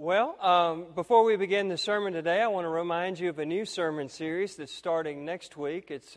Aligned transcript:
Well, 0.00 0.36
um, 0.40 0.86
before 0.94 1.24
we 1.24 1.34
begin 1.34 1.66
the 1.66 1.76
sermon 1.76 2.12
today, 2.12 2.40
I 2.40 2.46
want 2.46 2.66
to 2.66 2.68
remind 2.68 3.18
you 3.18 3.30
of 3.30 3.40
a 3.40 3.44
new 3.44 3.64
sermon 3.64 4.08
series 4.08 4.54
that's 4.54 4.72
starting 4.72 5.24
next 5.24 5.56
week. 5.56 5.90
It's 5.90 6.16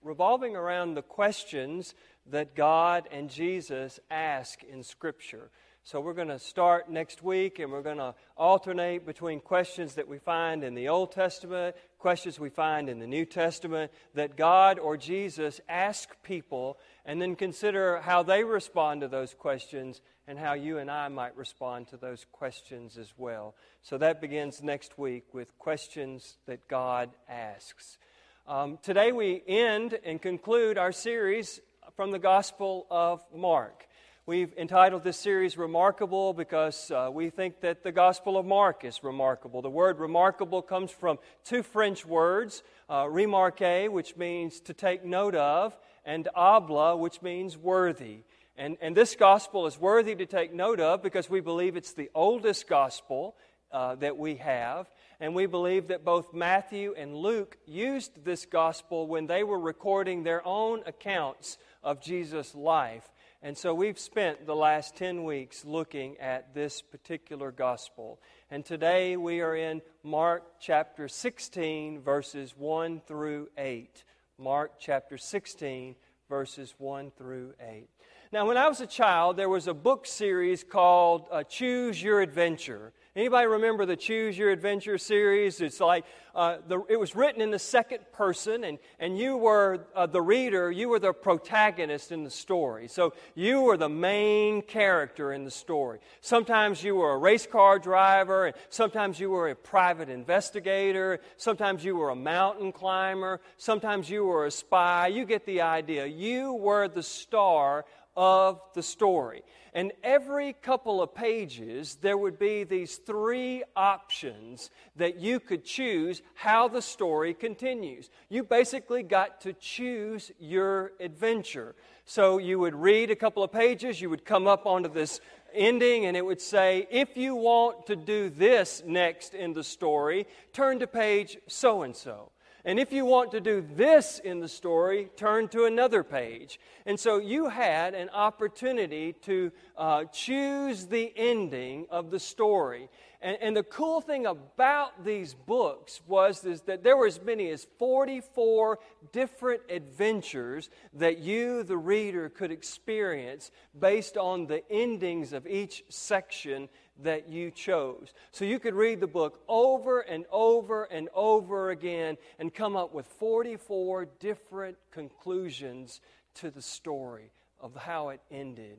revolving 0.00 0.54
around 0.54 0.94
the 0.94 1.02
questions 1.02 1.96
that 2.26 2.54
God 2.54 3.08
and 3.10 3.28
Jesus 3.28 3.98
ask 4.12 4.62
in 4.62 4.84
Scripture. 4.84 5.50
So 5.82 6.00
we're 6.00 6.14
going 6.14 6.28
to 6.28 6.38
start 6.38 6.88
next 6.88 7.20
week 7.20 7.58
and 7.58 7.72
we're 7.72 7.82
going 7.82 7.98
to 7.98 8.14
alternate 8.36 9.04
between 9.04 9.40
questions 9.40 9.94
that 9.94 10.06
we 10.06 10.18
find 10.18 10.62
in 10.62 10.74
the 10.74 10.88
Old 10.88 11.10
Testament, 11.10 11.74
questions 11.98 12.38
we 12.38 12.50
find 12.50 12.88
in 12.88 13.00
the 13.00 13.08
New 13.08 13.24
Testament 13.24 13.90
that 14.14 14.36
God 14.36 14.78
or 14.78 14.96
Jesus 14.96 15.60
ask 15.68 16.10
people, 16.22 16.78
and 17.04 17.20
then 17.20 17.34
consider 17.34 18.00
how 18.02 18.22
they 18.22 18.44
respond 18.44 19.00
to 19.00 19.08
those 19.08 19.34
questions 19.34 20.00
and 20.30 20.38
how 20.38 20.52
you 20.52 20.78
and 20.78 20.88
I 20.88 21.08
might 21.08 21.36
respond 21.36 21.88
to 21.88 21.96
those 21.96 22.24
questions 22.30 22.96
as 22.96 23.12
well. 23.16 23.56
So 23.82 23.98
that 23.98 24.20
begins 24.20 24.62
next 24.62 24.96
week 24.96 25.24
with 25.34 25.58
questions 25.58 26.36
that 26.46 26.68
God 26.68 27.10
asks. 27.28 27.98
Um, 28.46 28.78
today 28.80 29.10
we 29.10 29.42
end 29.48 29.98
and 30.04 30.22
conclude 30.22 30.78
our 30.78 30.92
series 30.92 31.58
from 31.96 32.12
the 32.12 32.20
Gospel 32.20 32.86
of 32.92 33.24
Mark. 33.34 33.88
We've 34.24 34.54
entitled 34.56 35.02
this 35.02 35.16
series 35.16 35.58
Remarkable 35.58 36.32
because 36.32 36.92
uh, 36.92 37.10
we 37.12 37.30
think 37.30 37.62
that 37.62 37.82
the 37.82 37.90
Gospel 37.90 38.38
of 38.38 38.46
Mark 38.46 38.84
is 38.84 39.02
remarkable. 39.02 39.62
The 39.62 39.68
word 39.68 39.98
remarkable 39.98 40.62
comes 40.62 40.92
from 40.92 41.18
two 41.42 41.64
French 41.64 42.06
words, 42.06 42.62
uh, 42.88 43.08
remarquer, 43.10 43.90
which 43.90 44.16
means 44.16 44.60
to 44.60 44.74
take 44.74 45.04
note 45.04 45.34
of, 45.34 45.76
and 46.04 46.28
habla, 46.36 46.96
which 46.96 47.20
means 47.20 47.58
worthy. 47.58 48.20
And, 48.60 48.76
and 48.82 48.94
this 48.94 49.16
gospel 49.16 49.66
is 49.66 49.80
worthy 49.80 50.14
to 50.14 50.26
take 50.26 50.52
note 50.52 50.80
of 50.80 51.02
because 51.02 51.30
we 51.30 51.40
believe 51.40 51.76
it's 51.76 51.94
the 51.94 52.10
oldest 52.14 52.68
gospel 52.68 53.34
uh, 53.72 53.94
that 53.94 54.18
we 54.18 54.34
have. 54.34 54.86
And 55.18 55.34
we 55.34 55.46
believe 55.46 55.88
that 55.88 56.04
both 56.04 56.34
Matthew 56.34 56.92
and 56.94 57.16
Luke 57.16 57.56
used 57.64 58.22
this 58.22 58.44
gospel 58.44 59.06
when 59.06 59.26
they 59.26 59.44
were 59.44 59.58
recording 59.58 60.24
their 60.24 60.46
own 60.46 60.82
accounts 60.84 61.56
of 61.82 62.02
Jesus' 62.02 62.54
life. 62.54 63.08
And 63.40 63.56
so 63.56 63.72
we've 63.72 63.98
spent 63.98 64.44
the 64.44 64.54
last 64.54 64.94
10 64.94 65.24
weeks 65.24 65.64
looking 65.64 66.18
at 66.18 66.52
this 66.52 66.82
particular 66.82 67.52
gospel. 67.52 68.20
And 68.50 68.62
today 68.62 69.16
we 69.16 69.40
are 69.40 69.56
in 69.56 69.80
Mark 70.02 70.60
chapter 70.60 71.08
16, 71.08 72.02
verses 72.02 72.52
1 72.58 73.00
through 73.06 73.48
8. 73.56 74.04
Mark 74.36 74.72
chapter 74.78 75.16
16, 75.16 75.96
verses 76.28 76.74
1 76.76 77.10
through 77.16 77.54
8. 77.58 77.88
Now, 78.32 78.46
when 78.46 78.56
I 78.56 78.68
was 78.68 78.80
a 78.80 78.86
child, 78.86 79.36
there 79.36 79.48
was 79.48 79.66
a 79.66 79.74
book 79.74 80.06
series 80.06 80.62
called 80.62 81.26
uh, 81.32 81.42
Choose 81.42 82.00
Your 82.00 82.20
Adventure. 82.20 82.92
Anybody 83.16 83.48
remember 83.48 83.86
the 83.86 83.96
Choose 83.96 84.38
Your 84.38 84.52
Adventure 84.52 84.98
series? 84.98 85.60
It's 85.60 85.80
like 85.80 86.04
uh, 86.32 86.58
the, 86.68 86.80
it 86.88 87.00
was 87.00 87.16
written 87.16 87.42
in 87.42 87.50
the 87.50 87.58
second 87.58 88.04
person, 88.12 88.62
and, 88.62 88.78
and 89.00 89.18
you 89.18 89.36
were 89.36 89.84
uh, 89.96 90.06
the 90.06 90.22
reader, 90.22 90.70
you 90.70 90.88
were 90.88 91.00
the 91.00 91.12
protagonist 91.12 92.12
in 92.12 92.22
the 92.22 92.30
story. 92.30 92.86
So 92.86 93.14
you 93.34 93.62
were 93.62 93.76
the 93.76 93.88
main 93.88 94.62
character 94.62 95.32
in 95.32 95.44
the 95.44 95.50
story. 95.50 95.98
Sometimes 96.20 96.84
you 96.84 96.94
were 96.94 97.10
a 97.14 97.18
race 97.18 97.48
car 97.48 97.80
driver, 97.80 98.46
and 98.46 98.56
sometimes 98.68 99.18
you 99.18 99.30
were 99.30 99.48
a 99.48 99.56
private 99.56 100.08
investigator, 100.08 101.18
sometimes 101.36 101.84
you 101.84 101.96
were 101.96 102.10
a 102.10 102.16
mountain 102.16 102.70
climber, 102.70 103.40
sometimes 103.56 104.08
you 104.08 104.24
were 104.24 104.46
a 104.46 104.52
spy. 104.52 105.08
You 105.08 105.24
get 105.24 105.46
the 105.46 105.62
idea. 105.62 106.06
You 106.06 106.52
were 106.52 106.86
the 106.86 107.02
star 107.02 107.84
of 108.16 108.60
the 108.74 108.82
story. 108.82 109.42
And 109.72 109.92
every 110.02 110.52
couple 110.52 111.00
of 111.00 111.14
pages, 111.14 111.96
there 112.00 112.18
would 112.18 112.38
be 112.38 112.64
these 112.64 112.96
three 112.96 113.62
options 113.76 114.70
that 114.96 115.20
you 115.20 115.38
could 115.38 115.64
choose 115.64 116.22
how 116.34 116.66
the 116.66 116.82
story 116.82 117.34
continues. 117.34 118.10
You 118.28 118.42
basically 118.42 119.04
got 119.04 119.40
to 119.42 119.52
choose 119.52 120.32
your 120.40 120.92
adventure. 120.98 121.76
So 122.04 122.38
you 122.38 122.58
would 122.58 122.74
read 122.74 123.12
a 123.12 123.16
couple 123.16 123.44
of 123.44 123.52
pages, 123.52 124.00
you 124.00 124.10
would 124.10 124.24
come 124.24 124.48
up 124.48 124.66
onto 124.66 124.92
this 124.92 125.20
ending, 125.54 126.06
and 126.06 126.16
it 126.16 126.24
would 126.24 126.40
say, 126.40 126.88
if 126.90 127.16
you 127.16 127.36
want 127.36 127.86
to 127.86 127.94
do 127.96 128.28
this 128.28 128.82
next 128.84 129.34
in 129.34 129.52
the 129.52 129.62
story, 129.62 130.26
turn 130.52 130.80
to 130.80 130.88
page 130.88 131.38
so 131.46 131.82
and 131.82 131.94
so. 131.94 132.32
And 132.64 132.78
if 132.78 132.92
you 132.92 133.04
want 133.04 133.30
to 133.32 133.40
do 133.40 133.64
this 133.74 134.18
in 134.18 134.40
the 134.40 134.48
story, 134.48 135.10
turn 135.16 135.48
to 135.48 135.64
another 135.64 136.04
page. 136.04 136.60
And 136.84 137.00
so 137.00 137.18
you 137.18 137.48
had 137.48 137.94
an 137.94 138.10
opportunity 138.10 139.14
to 139.22 139.50
uh, 139.76 140.04
choose 140.04 140.86
the 140.86 141.12
ending 141.16 141.86
of 141.90 142.10
the 142.10 142.20
story. 142.20 142.88
And, 143.22 143.36
and, 143.42 143.56
the 143.56 143.62
cool 143.62 144.00
thing 144.00 144.24
about 144.24 145.04
these 145.04 145.34
books 145.34 146.00
was 146.06 146.42
is 146.44 146.62
that 146.62 146.82
there 146.82 146.96
were 146.96 147.06
as 147.06 147.20
many 147.20 147.50
as 147.50 147.66
44 147.78 148.78
different 149.12 149.60
adventures 149.68 150.70
that 150.94 151.18
you, 151.18 151.62
the 151.62 151.76
reader, 151.76 152.30
could 152.30 152.50
experience 152.50 153.50
based 153.78 154.16
on 154.16 154.46
the 154.46 154.62
endings 154.70 155.34
of 155.34 155.46
each 155.46 155.84
section 155.90 156.70
that 157.02 157.28
you 157.28 157.50
chose. 157.50 158.12
So 158.32 158.44
you 158.44 158.58
could 158.58 158.74
read 158.74 159.00
the 159.00 159.06
book 159.06 159.40
over 159.48 160.00
and 160.00 160.24
over 160.30 160.84
and 160.84 161.08
over 161.14 161.70
again 161.70 162.16
and 162.38 162.52
come 162.52 162.76
up 162.76 162.94
with 162.94 163.06
44 163.06 164.06
different 164.18 164.76
conclusions 164.92 166.00
to 166.34 166.50
the 166.50 166.62
story 166.62 167.30
of 167.60 167.74
how 167.76 168.10
it 168.10 168.20
ended. 168.30 168.78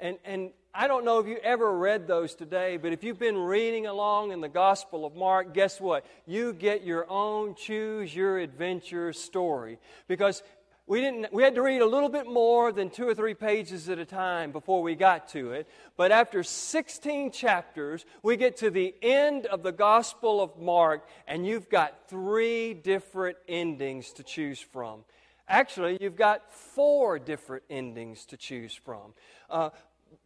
And, 0.00 0.18
and 0.24 0.50
I 0.72 0.86
don't 0.86 1.04
know 1.04 1.18
if 1.18 1.26
you 1.26 1.38
ever 1.42 1.76
read 1.76 2.06
those 2.06 2.36
today, 2.36 2.76
but 2.76 2.92
if 2.92 3.02
you've 3.02 3.18
been 3.18 3.36
reading 3.36 3.86
along 3.86 4.30
in 4.30 4.40
the 4.40 4.48
Gospel 4.48 5.04
of 5.04 5.16
Mark, 5.16 5.52
guess 5.52 5.80
what? 5.80 6.06
You 6.24 6.52
get 6.52 6.84
your 6.84 7.10
own 7.10 7.56
choose 7.56 8.14
your 8.14 8.38
adventure 8.38 9.12
story. 9.12 9.78
Because 10.06 10.42
we, 10.88 11.02
didn't, 11.02 11.32
we 11.34 11.42
had 11.42 11.54
to 11.54 11.62
read 11.62 11.82
a 11.82 11.86
little 11.86 12.08
bit 12.08 12.26
more 12.26 12.72
than 12.72 12.88
two 12.88 13.06
or 13.06 13.14
three 13.14 13.34
pages 13.34 13.90
at 13.90 13.98
a 13.98 14.06
time 14.06 14.52
before 14.52 14.82
we 14.82 14.94
got 14.94 15.28
to 15.28 15.52
it. 15.52 15.68
But 15.98 16.12
after 16.12 16.42
16 16.42 17.30
chapters, 17.30 18.06
we 18.22 18.38
get 18.38 18.56
to 18.58 18.70
the 18.70 18.94
end 19.02 19.44
of 19.46 19.62
the 19.62 19.70
Gospel 19.70 20.40
of 20.40 20.58
Mark, 20.58 21.06
and 21.26 21.46
you've 21.46 21.68
got 21.68 22.08
three 22.08 22.72
different 22.72 23.36
endings 23.46 24.12
to 24.12 24.22
choose 24.22 24.60
from. 24.60 25.04
Actually, 25.46 25.98
you've 26.00 26.16
got 26.16 26.50
four 26.50 27.18
different 27.18 27.64
endings 27.68 28.24
to 28.26 28.38
choose 28.38 28.74
from. 28.74 29.12
Uh, 29.50 29.68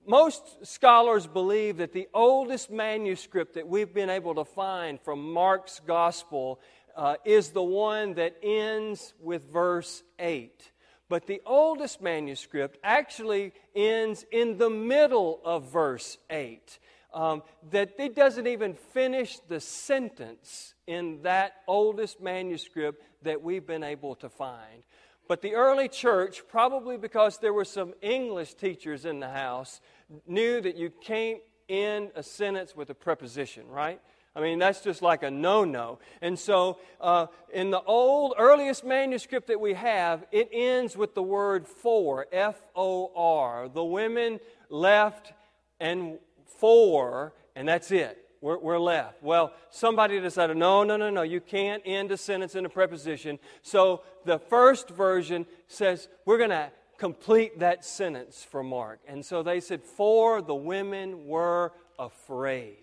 most 0.06 0.65
scholars 0.65 1.27
believe 1.27 1.79
that 1.79 1.93
the 1.93 2.09
oldest 2.15 2.71
manuscript 2.71 3.55
that 3.55 3.67
we've 3.67 3.93
been 3.93 4.11
able 4.11 4.34
to 4.37 4.44
find 4.44 5.00
from 5.00 5.33
Mark's 5.33 5.81
Gospel 5.87 6.61
uh, 6.97 7.16
is 7.25 7.50
the 7.50 7.62
one 7.62 8.14
that 8.14 8.36
ends 8.42 9.14
with 9.20 9.50
verse 9.53 10.03
8. 10.19 10.70
But 11.08 11.26
the 11.26 11.42
oldest 11.44 12.00
manuscript 12.00 12.78
actually 12.82 13.53
ends 13.75 14.25
in 14.32 14.56
the 14.56 14.70
middle 14.70 15.41
of 15.44 15.70
verse 15.70 16.16
8. 16.31 16.78
Um, 17.12 17.42
that 17.70 17.91
it 17.98 18.16
doesn't 18.16 18.47
even 18.47 18.75
finish 18.75 19.38
the 19.41 19.60
sentence 19.60 20.72
in 20.86 21.20
that 21.22 21.52
oldest 21.66 22.22
manuscript 22.22 23.02
that 23.22 23.42
we've 23.42 23.66
been 23.66 23.84
able 23.84 24.14
to 24.16 24.31
find. 24.31 24.82
But 25.28 25.42
the 25.42 25.54
early 25.54 25.88
church, 25.88 26.42
probably 26.48 26.97
because 26.97 27.38
there 27.38 27.52
were 27.52 27.64
some 27.64 27.94
English 28.00 28.54
teachers 28.54 29.04
in 29.04 29.20
the 29.20 29.28
house, 29.28 29.81
knew 30.26 30.60
that 30.60 30.76
you 30.76 30.91
can't 30.91 31.41
end 31.69 32.10
a 32.14 32.22
sentence 32.22 32.75
with 32.75 32.91
a 32.91 32.94
preposition, 32.94 33.69
right? 33.69 34.00
I 34.34 34.41
mean, 34.41 34.59
that's 34.59 34.81
just 34.81 35.03
like 35.03 35.22
a 35.22 35.31
no 35.31 35.65
no. 35.65 35.98
And 36.22 36.38
so, 36.38 36.78
uh, 37.00 37.26
in 37.53 37.70
the 37.70 37.82
old, 37.82 38.34
earliest 38.38 38.82
manuscript 38.84 39.48
that 39.48 39.60
we 39.60 39.75
have, 39.75 40.25
it 40.32 40.48
ends 40.53 40.97
with 40.97 41.15
the 41.15 41.22
word 41.22 41.69
for, 41.69 42.26
F 42.32 42.60
O 42.75 43.12
R. 43.15 43.69
The 43.69 43.84
women 43.84 44.41
left 44.70 45.34
and 45.78 46.19
for, 46.59 47.34
and 47.54 47.69
that's 47.69 47.90
it. 47.90 48.19
We're, 48.40 48.58
we're, 48.58 48.79
left. 48.79 49.23
Well, 49.23 49.52
somebody 49.70 50.19
decided, 50.19 50.56
no, 50.56 50.82
no, 50.82 50.96
no, 50.96 51.11
no, 51.11 51.23
you 51.23 51.40
can't 51.40 51.82
end 51.84 52.11
a 52.11 52.17
sentence 52.17 52.56
in 52.56 52.64
a 52.67 52.69
preposition. 52.69 53.38
So 53.62 54.02
the 54.25 54.38
first 54.38 54.88
version 54.88 55.46
says, 55.69 56.08
we're 56.25 56.38
going 56.38 56.50
to 56.50 56.73
complete 56.99 57.61
that 57.61 57.84
sentence 57.84 58.44
for 58.49 58.64
Mark. 58.64 58.99
And 59.06 59.25
so 59.25 59.44
they 59.44 59.61
said, 59.61 59.82
for 59.82 60.43
the 60.43 60.56
women 60.56 61.26
were 61.26 61.73
afraid. 62.00 62.81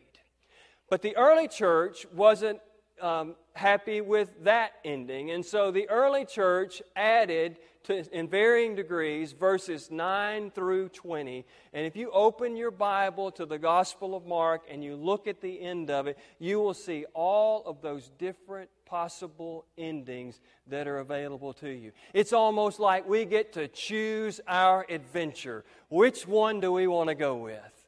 But 0.90 1.02
the 1.02 1.16
early 1.16 1.48
church 1.48 2.06
wasn't 2.14 2.60
um, 3.02 3.36
happy 3.54 4.02
with 4.02 4.44
that 4.44 4.74
ending. 4.84 5.32
And 5.32 5.46
so 5.46 5.72
the 5.72 5.90
early 5.90 6.26
church 6.26 6.82
added, 6.96 7.58
to, 7.84 8.06
in 8.18 8.28
varying 8.28 8.76
degrees, 8.76 9.32
verses 9.32 9.90
9 9.92 10.52
through 10.52 10.90
20. 10.90 11.46
And 11.74 11.86
if 11.86 11.96
you 11.96 12.12
open 12.12 12.56
your 12.56 12.72
Bible 12.72 13.32
to 13.32 13.46
the 13.46 13.58
Gospel 13.58 14.16
of 14.16 14.26
Mark 14.26 14.64
and 14.70 14.84
you 14.84 14.96
look 14.96 15.28
at 15.28 15.42
the 15.42 15.62
end 15.62 15.90
of 15.90 16.08
it, 16.08 16.18
you 16.40 16.60
will 16.60 16.74
see 16.74 17.06
all 17.14 17.64
of 17.66 17.82
those 17.82 18.10
different 18.18 18.70
possible 18.86 19.66
endings 19.78 20.40
that 20.68 20.88
are 20.88 20.98
available 20.98 21.54
to 21.54 21.70
you. 21.70 21.92
It's 22.14 22.34
almost 22.34 22.80
like 22.80 23.08
we 23.08 23.26
get 23.26 23.54
to 23.54 23.68
choose 23.68 24.42
our 24.48 24.86
adventure. 24.90 25.64
Which 25.90 26.28
one 26.28 26.60
do 26.60 26.72
we 26.72 26.88
want 26.88 27.10
to 27.10 27.16
go 27.16 27.36
with? 27.36 27.79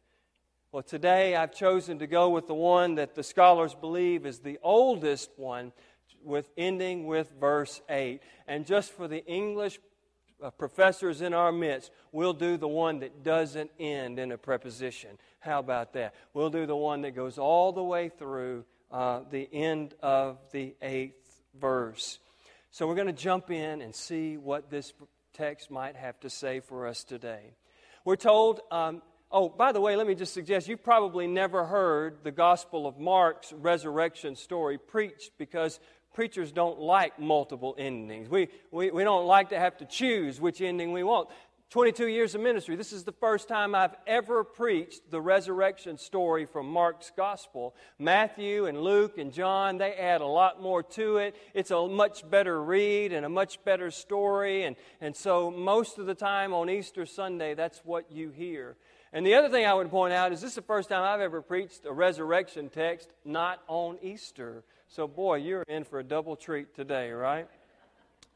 Well, 0.74 0.84
today 0.84 1.36
I've 1.36 1.54
chosen 1.54 2.00
to 2.00 2.08
go 2.08 2.30
with 2.30 2.48
the 2.48 2.54
one 2.54 2.96
that 2.96 3.14
the 3.14 3.24
scholars 3.24 3.76
believe 3.76 4.26
is 4.26 4.40
the 4.40 4.58
oldest 4.64 5.30
one, 5.36 5.74
with 6.24 6.50
ending 6.56 7.08
with 7.08 7.30
verse 7.38 7.82
8. 7.90 8.22
And 8.48 8.66
just 8.66 8.94
for 8.94 9.10
the 9.10 9.26
English 9.26 9.80
uh, 10.42 10.50
professors 10.52 11.22
in 11.22 11.34
our 11.34 11.52
midst, 11.52 11.92
we'll 12.14 12.32
do 12.32 12.56
the 12.56 12.70
one 12.70 13.00
that 13.00 13.22
doesn't 13.22 13.70
end 13.82 14.18
in 14.18 14.32
a 14.32 14.38
preposition. 14.38 15.18
How 15.42 15.60
about 15.60 15.92
that? 15.92 16.16
We'll 16.34 16.50
do 16.50 16.66
the 16.66 16.76
one 16.78 17.02
that 17.02 17.18
goes 17.18 17.38
all 17.38 17.74
the 17.74 17.84
way 17.84 18.08
through 18.08 18.64
uh, 18.92 19.24
the 19.30 19.50
end 19.52 19.94
of 20.02 20.38
the 20.54 20.74
eighth 20.82 21.42
verse. 21.60 22.20
So 22.70 22.88
we're 22.88 22.96
going 22.96 23.08
to 23.08 23.14
jump 23.14 23.52
in 23.52 23.82
and 23.82 23.94
see 23.94 24.38
what 24.38 24.70
this 24.70 24.94
text 25.34 25.70
might 25.70 25.98
have 25.98 26.18
to 26.22 26.30
say 26.30 26.62
for 26.62 26.88
us 26.88 27.04
today. 27.04 27.56
We're 28.06 28.16
told 28.16 28.62
um, 28.72 29.02
Oh, 29.34 29.48
by 29.48 29.72
the 29.72 29.80
way, 29.80 29.96
let 29.96 30.08
me 30.08 30.14
just 30.14 30.34
suggest 30.34 30.68
you've 30.68 30.84
probably 30.84 31.26
never 31.26 31.66
heard 31.66 32.18
the 32.24 32.32
Gospel 32.32 32.86
of 32.86 33.00
Mark's 33.00 33.54
resurrection 33.54 34.36
story 34.36 34.78
preached 34.78 35.32
because 35.38 35.80
preachers 36.14 36.52
don't 36.52 36.80
like 36.80 37.18
multiple 37.18 37.74
endings. 37.78 38.28
We, 38.28 38.50
we, 38.72 38.92
we 38.92 39.06
don't 39.06 39.26
like 39.26 39.50
to 39.50 39.60
have 39.60 39.78
to 39.78 39.86
choose 39.86 40.42
which 40.42 40.60
ending 40.60 40.92
we 40.92 41.04
want. 41.04 41.30
22 41.72 42.08
years 42.08 42.36
of 42.36 42.42
ministry, 42.42 42.76
this 42.76 42.92
is 42.92 43.06
the 43.06 43.14
first 43.14 43.48
time 43.48 43.74
I've 43.74 43.96
ever 44.06 44.44
preached 44.44 45.10
the 45.10 45.22
resurrection 45.22 45.98
story 45.98 46.46
from 46.46 46.70
Mark's 46.70 47.14
gospel. 47.16 47.74
Matthew 47.98 48.66
and 48.66 48.82
Luke 48.82 49.18
and 49.18 49.32
John, 49.32 49.78
they 49.78 49.94
add 49.94 50.20
a 50.20 50.26
lot 50.26 50.62
more 50.62 50.84
to 50.84 51.16
it. 51.16 51.34
It's 51.54 51.72
a 51.72 51.88
much 51.88 52.30
better 52.30 52.62
read 52.62 53.14
and 53.14 53.26
a 53.26 53.30
much 53.30 53.64
better 53.64 53.90
story. 53.90 54.66
And, 54.66 54.76
and 55.00 55.16
so, 55.16 55.50
most 55.50 55.98
of 55.98 56.08
the 56.08 56.14
time 56.14 56.54
on 56.54 56.70
Easter 56.70 57.06
Sunday, 57.06 57.54
that's 57.54 57.80
what 57.86 58.12
you 58.12 58.32
hear. 58.32 58.76
And 59.14 59.26
the 59.26 59.36
other 59.36 59.48
thing 59.48 59.66
I 59.66 59.74
would 59.74 59.90
point 59.90 60.14
out 60.14 60.34
is 60.34 60.42
this 60.42 60.50
is 60.50 60.56
the 60.56 60.62
first 60.64 60.90
time 60.90 61.04
I've 61.04 61.22
ever 61.22 61.42
preached 61.42 61.86
a 61.86 61.94
resurrection 61.94 62.68
text 62.68 63.14
not 63.24 63.62
on 63.70 63.98
Easter. 64.02 64.66
So, 64.90 65.08
boy, 65.08 65.38
you're 65.38 65.64
in 65.70 65.86
for 65.86 66.00
a 66.00 66.04
double 66.04 66.36
treat 66.36 66.76
today, 66.76 67.12
right? 67.12 67.48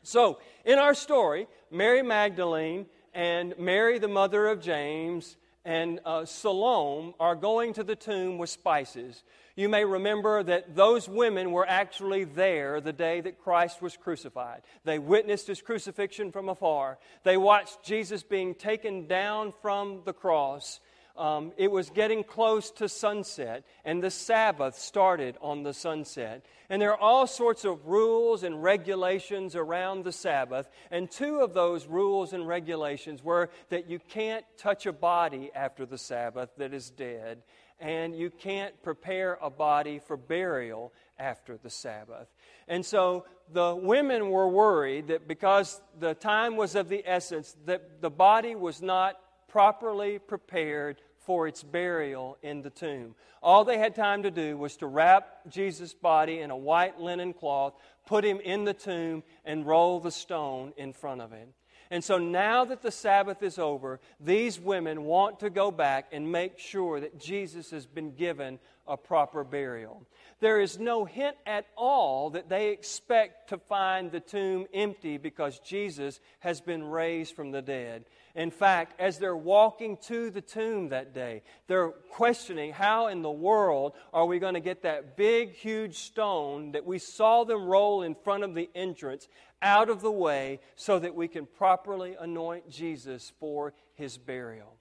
So, 0.03 0.39
in 0.63 0.79
our 0.79 0.93
story, 0.93 1.47
Mary 1.69 2.01
Magdalene 2.01 2.85
and 3.15 3.57
Mary, 3.57 3.97
the 3.97 4.09
mother 4.09 4.47
of 4.47 4.61
James, 4.61 5.37
and 5.63 5.99
uh, 6.05 6.25
Salome 6.25 7.15
are 7.19 7.35
going 7.35 7.73
to 7.73 7.83
the 7.83 7.95
tomb 7.95 8.37
with 8.37 8.49
spices. 8.51 9.23
You 9.55 9.69
may 9.69 9.85
remember 9.85 10.43
that 10.43 10.75
those 10.75 11.07
women 11.07 11.51
were 11.51 11.67
actually 11.67 12.25
there 12.25 12.81
the 12.81 12.93
day 12.93 13.21
that 13.21 13.41
Christ 13.41 13.81
was 13.81 13.95
crucified. 13.95 14.61
They 14.83 14.99
witnessed 14.99 15.47
his 15.47 15.61
crucifixion 15.61 16.31
from 16.31 16.49
afar. 16.49 16.99
They 17.23 17.37
watched 17.37 17.83
Jesus 17.83 18.21
being 18.21 18.53
taken 18.53 19.07
down 19.07 19.53
from 19.61 20.01
the 20.05 20.13
cross. 20.13 20.81
Um, 21.17 21.53
it 21.55 21.71
was 21.71 21.89
getting 21.89 22.25
close 22.25 22.71
to 22.71 22.89
sunset, 22.89 23.63
and 23.85 24.03
the 24.03 24.11
Sabbath 24.11 24.77
started 24.77 25.37
on 25.41 25.63
the 25.63 25.73
sunset. 25.73 26.45
And 26.69 26.81
there 26.81 26.91
are 26.91 26.99
all 26.99 27.25
sorts 27.25 27.63
of 27.63 27.85
rules 27.85 28.43
and 28.43 28.61
regulations 28.61 29.55
around 29.55 30.03
the 30.03 30.11
Sabbath. 30.11 30.67
And 30.91 31.09
two 31.09 31.39
of 31.39 31.53
those 31.53 31.87
rules 31.87 32.33
and 32.33 32.45
regulations 32.45 33.23
were 33.23 33.49
that 33.69 33.89
you 33.89 33.99
can't 33.99 34.43
touch 34.57 34.85
a 34.85 34.91
body 34.91 35.51
after 35.55 35.85
the 35.85 35.97
Sabbath 35.97 36.49
that 36.57 36.73
is 36.73 36.89
dead, 36.89 37.43
and 37.79 38.13
you 38.13 38.29
can't 38.29 38.81
prepare 38.83 39.37
a 39.41 39.49
body 39.49 39.99
for 39.99 40.17
burial 40.17 40.91
after 41.17 41.57
the 41.57 41.69
Sabbath. 41.69 42.27
And 42.67 42.85
so 42.85 43.25
the 43.53 43.73
women 43.73 44.31
were 44.31 44.49
worried 44.49 45.07
that 45.07 45.29
because 45.29 45.81
the 45.97 46.13
time 46.13 46.57
was 46.57 46.75
of 46.75 46.89
the 46.89 47.03
essence, 47.05 47.55
that 47.65 48.01
the 48.01 48.09
body 48.09 48.55
was 48.55 48.81
not 48.81 49.17
properly 49.47 50.19
prepared 50.19 51.01
for 51.25 51.47
its 51.47 51.63
burial 51.63 52.37
in 52.41 52.61
the 52.61 52.69
tomb. 52.69 53.15
All 53.41 53.63
they 53.63 53.77
had 53.77 53.95
time 53.95 54.23
to 54.23 54.31
do 54.31 54.57
was 54.57 54.77
to 54.77 54.87
wrap 54.87 55.41
Jesus' 55.49 55.93
body 55.93 56.39
in 56.39 56.51
a 56.51 56.57
white 56.57 56.99
linen 56.99 57.33
cloth, 57.33 57.73
put 58.05 58.23
him 58.23 58.39
in 58.39 58.63
the 58.63 58.73
tomb, 58.73 59.23
and 59.43 59.65
roll 59.65 59.99
the 59.99 60.11
stone 60.11 60.73
in 60.77 60.93
front 60.93 61.21
of 61.21 61.31
him. 61.31 61.49
And 61.91 62.03
so 62.03 62.17
now 62.17 62.65
that 62.65 62.81
the 62.81 62.91
Sabbath 62.91 63.43
is 63.43 63.59
over, 63.59 63.99
these 64.19 64.59
women 64.59 65.03
want 65.03 65.41
to 65.41 65.49
go 65.49 65.69
back 65.69 66.07
and 66.11 66.31
make 66.31 66.57
sure 66.57 66.99
that 66.99 67.19
Jesus 67.19 67.69
has 67.69 67.85
been 67.85 68.15
given 68.15 68.59
a 68.87 68.97
proper 68.97 69.43
burial. 69.43 70.05
There 70.39 70.59
is 70.59 70.79
no 70.79 71.05
hint 71.05 71.37
at 71.45 71.67
all 71.75 72.31
that 72.31 72.49
they 72.49 72.69
expect 72.69 73.49
to 73.49 73.57
find 73.57 74.11
the 74.11 74.19
tomb 74.19 74.65
empty 74.73 75.17
because 75.17 75.59
Jesus 75.59 76.19
has 76.39 76.61
been 76.61 76.83
raised 76.83 77.35
from 77.35 77.51
the 77.51 77.61
dead. 77.61 78.05
In 78.35 78.51
fact, 78.51 78.99
as 78.99 79.17
they're 79.17 79.35
walking 79.35 79.95
to 80.07 80.29
the 80.29 80.41
tomb 80.41 80.89
that 80.89 81.13
day, 81.13 81.41
they're 81.67 81.91
questioning 82.11 82.73
how 82.73 83.07
in 83.07 83.21
the 83.21 83.31
world 83.31 83.93
are 84.11 84.25
we 84.25 84.39
going 84.39 84.55
to 84.55 84.59
get 84.59 84.83
that 84.83 85.15
big, 85.15 85.53
huge 85.53 85.95
stone 85.95 86.73
that 86.73 86.85
we 86.85 86.99
saw 86.99 87.45
them 87.45 87.65
roll 87.65 88.01
in 88.01 88.13
front 88.13 88.43
of 88.43 88.53
the 88.53 88.69
entrance 88.75 89.29
out 89.61 89.89
of 89.89 90.01
the 90.01 90.11
way 90.11 90.59
so 90.75 90.99
that 90.99 91.15
we 91.15 91.29
can 91.29 91.45
properly 91.45 92.17
anoint 92.19 92.69
Jesus 92.69 93.31
for 93.39 93.73
his 93.93 94.17
burial. 94.17 94.75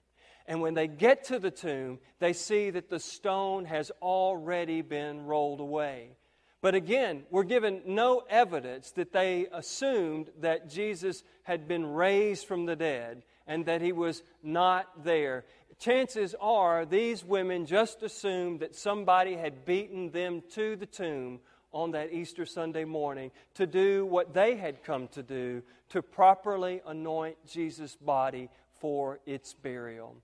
And 0.47 0.61
when 0.61 0.73
they 0.73 0.87
get 0.87 1.23
to 1.25 1.39
the 1.39 1.49
tomb, 1.49 1.99
they 2.19 2.33
see 2.33 2.69
that 2.71 2.89
the 2.89 2.99
stone 2.99 3.65
has 3.65 3.89
already 4.01 4.81
been 4.81 5.25
rolled 5.25 5.61
away. 5.61 6.17
But 6.65 6.73
again, 6.73 7.25
we're 7.29 7.43
given 7.43 7.83
no 7.85 8.23
evidence 8.27 8.89
that 8.93 9.13
they 9.13 9.45
assumed 9.51 10.31
that 10.39 10.67
Jesus 10.67 11.21
had 11.43 11.67
been 11.67 11.85
raised 11.85 12.47
from 12.47 12.65
the 12.65 12.75
dead 12.75 13.21
and 13.45 13.67
that 13.67 13.83
he 13.83 13.91
was 13.91 14.23
not 14.41 15.03
there. 15.03 15.45
Chances 15.77 16.33
are 16.41 16.83
these 16.83 17.23
women 17.23 17.67
just 17.67 18.01
assumed 18.01 18.61
that 18.61 18.73
somebody 18.73 19.35
had 19.35 19.63
beaten 19.63 20.09
them 20.09 20.41
to 20.53 20.75
the 20.75 20.87
tomb 20.87 21.39
on 21.71 21.91
that 21.91 22.11
Easter 22.11 22.47
Sunday 22.47 22.83
morning 22.83 23.29
to 23.53 23.67
do 23.67 24.03
what 24.03 24.33
they 24.33 24.55
had 24.55 24.83
come 24.83 25.07
to 25.09 25.21
do 25.21 25.61
to 25.89 26.01
properly 26.01 26.81
anoint 26.87 27.37
Jesus' 27.45 27.95
body 27.95 28.49
for 28.79 29.19
its 29.27 29.53
burial. 29.53 30.15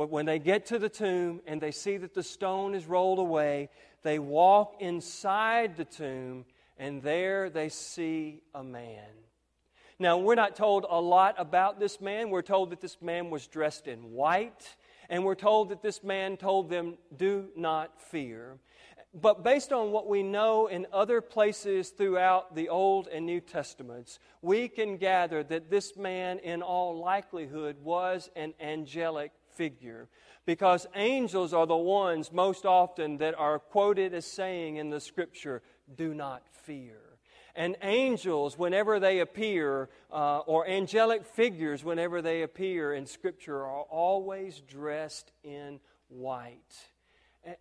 But 0.00 0.08
when 0.08 0.24
they 0.24 0.38
get 0.38 0.64
to 0.66 0.78
the 0.78 0.88
tomb 0.88 1.42
and 1.46 1.60
they 1.60 1.72
see 1.72 1.98
that 1.98 2.14
the 2.14 2.22
stone 2.22 2.74
is 2.74 2.86
rolled 2.86 3.18
away, 3.18 3.68
they 4.02 4.18
walk 4.18 4.76
inside 4.80 5.76
the 5.76 5.84
tomb 5.84 6.44
and 6.78 7.02
there 7.02 7.50
they 7.50 7.68
see 7.68 8.40
a 8.54 8.64
man. 8.64 9.04
Now, 9.98 10.16
we're 10.16 10.34
not 10.34 10.56
told 10.56 10.86
a 10.88 10.98
lot 10.98 11.34
about 11.36 11.78
this 11.78 12.00
man. 12.00 12.30
We're 12.30 12.40
told 12.40 12.70
that 12.70 12.80
this 12.80 12.96
man 13.02 13.28
was 13.28 13.46
dressed 13.46 13.86
in 13.86 14.12
white, 14.12 14.76
and 15.10 15.26
we're 15.26 15.34
told 15.34 15.68
that 15.68 15.82
this 15.82 16.02
man 16.02 16.38
told 16.38 16.70
them, 16.70 16.96
Do 17.14 17.48
not 17.54 18.00
fear. 18.00 18.56
But 19.12 19.44
based 19.44 19.72
on 19.72 19.90
what 19.90 20.06
we 20.06 20.22
know 20.22 20.68
in 20.68 20.86
other 20.90 21.20
places 21.20 21.90
throughout 21.90 22.54
the 22.54 22.70
Old 22.70 23.08
and 23.08 23.26
New 23.26 23.40
Testaments, 23.40 24.20
we 24.40 24.68
can 24.68 24.96
gather 24.96 25.42
that 25.44 25.68
this 25.68 25.96
man, 25.96 26.38
in 26.38 26.62
all 26.62 26.98
likelihood, 26.98 27.76
was 27.82 28.30
an 28.36 28.54
angelic 28.58 29.32
figure. 29.56 30.08
Because 30.46 30.86
angels 30.94 31.52
are 31.52 31.66
the 31.66 31.76
ones 31.76 32.32
most 32.32 32.64
often 32.64 33.18
that 33.18 33.34
are 33.34 33.58
quoted 33.58 34.14
as 34.14 34.26
saying 34.26 34.76
in 34.76 34.90
the 34.90 35.00
scripture, 35.00 35.62
Do 35.94 36.14
not 36.14 36.42
fear. 36.50 37.10
And 37.54 37.76
angels, 37.82 38.58
whenever 38.58 39.00
they 39.00 39.20
appear, 39.20 39.88
uh, 40.12 40.38
or 40.40 40.68
angelic 40.68 41.24
figures, 41.24 41.84
whenever 41.84 42.22
they 42.22 42.42
appear 42.42 42.94
in 42.94 43.06
Scripture, 43.06 43.64
are 43.64 43.82
always 43.82 44.60
dressed 44.60 45.32
in 45.42 45.80
white. 46.08 46.76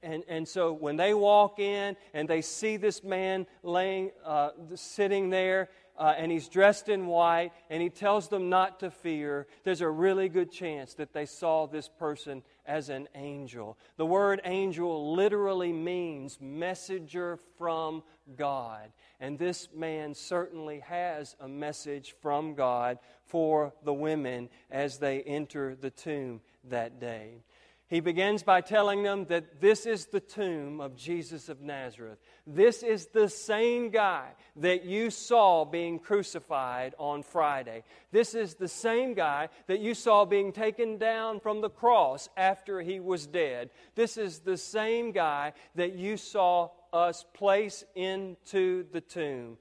And, 0.04 0.24
and 0.28 0.48
so 0.48 0.74
when 0.74 0.98
they 0.98 1.14
walk 1.14 1.60
in 1.60 1.96
and 2.14 2.28
they 2.28 2.42
see 2.42 2.78
this 2.78 3.04
man 3.04 3.48
laying, 3.64 4.12
uh, 4.26 4.50
sitting 4.76 5.30
there, 5.30 5.70
uh, 6.00 6.16
and 6.18 6.32
he's 6.32 6.48
dressed 6.48 6.88
in 6.88 7.08
white, 7.08 7.52
and 7.70 7.84
he 7.84 7.90
tells 7.90 8.30
them 8.30 8.50
not 8.50 8.80
to 8.80 8.90
fear, 8.90 9.48
there's 9.66 9.82
a 9.82 9.90
really 9.90 10.30
good 10.30 10.50
chance 10.50 10.94
that 10.94 11.12
they 11.12 11.26
saw 11.26 11.68
this 11.68 11.90
person 11.90 12.42
as 12.66 12.88
an 12.88 13.10
angel. 13.16 13.78
The 13.98 14.06
word 14.06 14.40
angel 14.46 15.14
literally 15.14 15.74
means 15.74 16.40
messenger 16.40 17.38
from 17.58 18.04
God. 18.38 18.94
And 19.20 19.38
this 19.38 19.68
man 19.76 20.14
certainly 20.14 20.80
has 20.82 21.36
a 21.42 21.50
message 21.50 22.16
from 22.22 22.54
God 22.54 23.00
for 23.26 23.74
the 23.84 23.94
women 23.94 24.50
as 24.72 25.00
they 25.00 25.22
enter 25.22 25.76
the 25.76 25.90
tomb 25.90 26.40
that 26.70 27.02
day. 27.02 27.44
He 27.90 28.02
begins 28.02 28.44
by 28.44 28.62
telling 28.62 29.02
them 29.02 29.26
that 29.26 29.60
this 29.62 29.88
is 29.88 30.06
the 30.06 30.20
tomb 30.20 30.80
of 30.80 30.96
Jesus 30.96 31.50
of 31.50 31.60
Nazareth. 31.62 32.20
This 32.46 32.84
is 32.84 33.08
the 33.08 33.28
same 33.28 33.90
guy 33.90 34.28
that 34.58 34.86
you 34.86 35.10
saw 35.10 35.66
being 35.66 35.98
crucified 35.98 36.94
on 37.00 37.24
Friday. 37.24 37.84
This 38.12 38.36
is 38.36 38.54
the 38.54 38.68
same 38.68 39.16
guy 39.16 39.50
that 39.66 39.80
you 39.80 39.96
saw 39.96 40.24
being 40.26 40.52
taken 40.52 41.00
down 41.00 41.40
from 41.40 41.62
the 41.62 41.70
cross 41.72 42.30
after 42.38 42.80
he 42.80 43.00
was 43.00 43.26
dead. 43.26 43.72
This 43.96 44.18
is 44.18 44.40
the 44.40 44.58
same 44.58 45.12
guy 45.12 45.54
that 45.74 45.96
you 45.96 46.16
saw 46.16 46.70
us 46.94 47.26
place 47.34 47.84
into 47.96 48.86
the 48.92 49.02
tomb. 49.02 49.58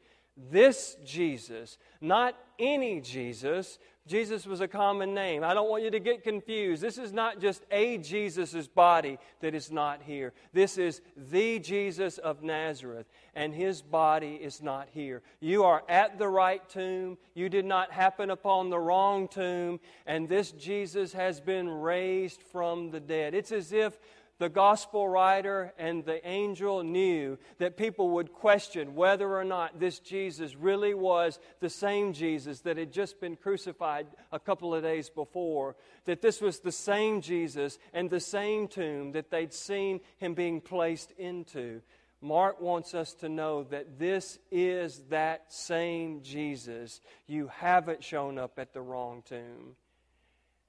This 0.51 0.97
Jesus, 1.05 1.79
not 2.01 2.35
any 2.59 3.01
Jesus. 3.01 3.79
Jesus 4.07 4.47
was 4.47 4.63
a 4.63 4.69
common 4.69 5.13
name. 5.13 5.45
I 5.45 5.53
don't 5.53 5.69
want 5.69 5.83
you 5.83 5.91
to 5.91 6.01
get 6.01 6.23
confused. 6.23 6.83
This 6.83 6.97
is 6.97 7.13
not 7.13 7.41
just 7.41 7.63
a 7.71 7.99
Jesus' 7.99 8.67
body 8.67 9.19
that 9.41 9.55
is 9.55 9.71
not 9.71 10.01
here. 10.03 10.33
This 10.55 10.79
is 10.79 11.03
the 11.15 11.59
Jesus 11.59 12.17
of 12.17 12.43
Nazareth, 12.43 13.07
and 13.35 13.55
his 13.55 13.83
body 13.83 14.39
is 14.41 14.63
not 14.63 14.89
here. 14.91 15.23
You 15.41 15.65
are 15.65 15.83
at 15.91 16.19
the 16.19 16.29
right 16.29 16.67
tomb. 16.71 17.19
You 17.35 17.51
did 17.51 17.67
not 17.67 17.93
happen 17.93 18.31
upon 18.31 18.71
the 18.71 18.79
wrong 18.79 19.29
tomb, 19.29 19.79
and 20.07 20.27
this 20.27 20.53
Jesus 20.53 21.13
has 21.13 21.39
been 21.41 21.69
raised 21.69 22.43
from 22.43 22.91
the 22.91 23.01
dead. 23.01 23.35
It's 23.35 23.53
as 23.53 23.73
if 23.73 23.99
the 24.39 24.49
gospel 24.49 25.09
writer 25.09 25.73
and 25.79 26.05
the 26.05 26.27
angel 26.27 26.83
knew 26.83 27.39
that 27.59 27.77
people 27.77 28.11
would 28.11 28.33
question 28.33 28.95
whether 28.95 29.37
or 29.37 29.45
not 29.45 29.81
this 29.81 29.99
Jesus 29.99 30.55
really 30.55 30.95
was 30.95 31.41
the 31.61 31.71
same 31.71 32.13
Jesus 32.13 32.61
that 32.61 32.77
had 32.77 32.93
just 32.93 33.21
been 33.21 33.37
crucified 33.37 34.07
a 34.31 34.39
couple 34.39 34.75
of 34.75 34.83
days 34.83 35.11
before, 35.11 35.75
that 36.05 36.23
this 36.23 36.41
was 36.41 36.61
the 36.61 36.73
same 36.73 37.21
Jesus 37.21 37.79
and 37.93 38.09
the 38.09 38.21
same 38.21 38.69
tomb 38.69 39.13
that 39.13 39.31
they'd 39.31 39.53
seen 39.53 40.01
him 40.19 40.35
being 40.35 40.61
placed 40.61 41.13
into. 41.19 41.83
Mark 42.21 42.61
wants 42.61 42.95
us 42.95 43.15
to 43.15 43.29
know 43.29 43.65
that 43.65 43.99
this 43.99 44.39
is 44.51 45.03
that 45.11 45.53
same 45.53 46.23
Jesus. 46.23 47.01
You 47.27 47.49
haven't 47.49 48.03
shown 48.03 48.39
up 48.39 48.59
at 48.59 48.73
the 48.73 48.81
wrong 48.81 49.23
tomb. 49.25 49.77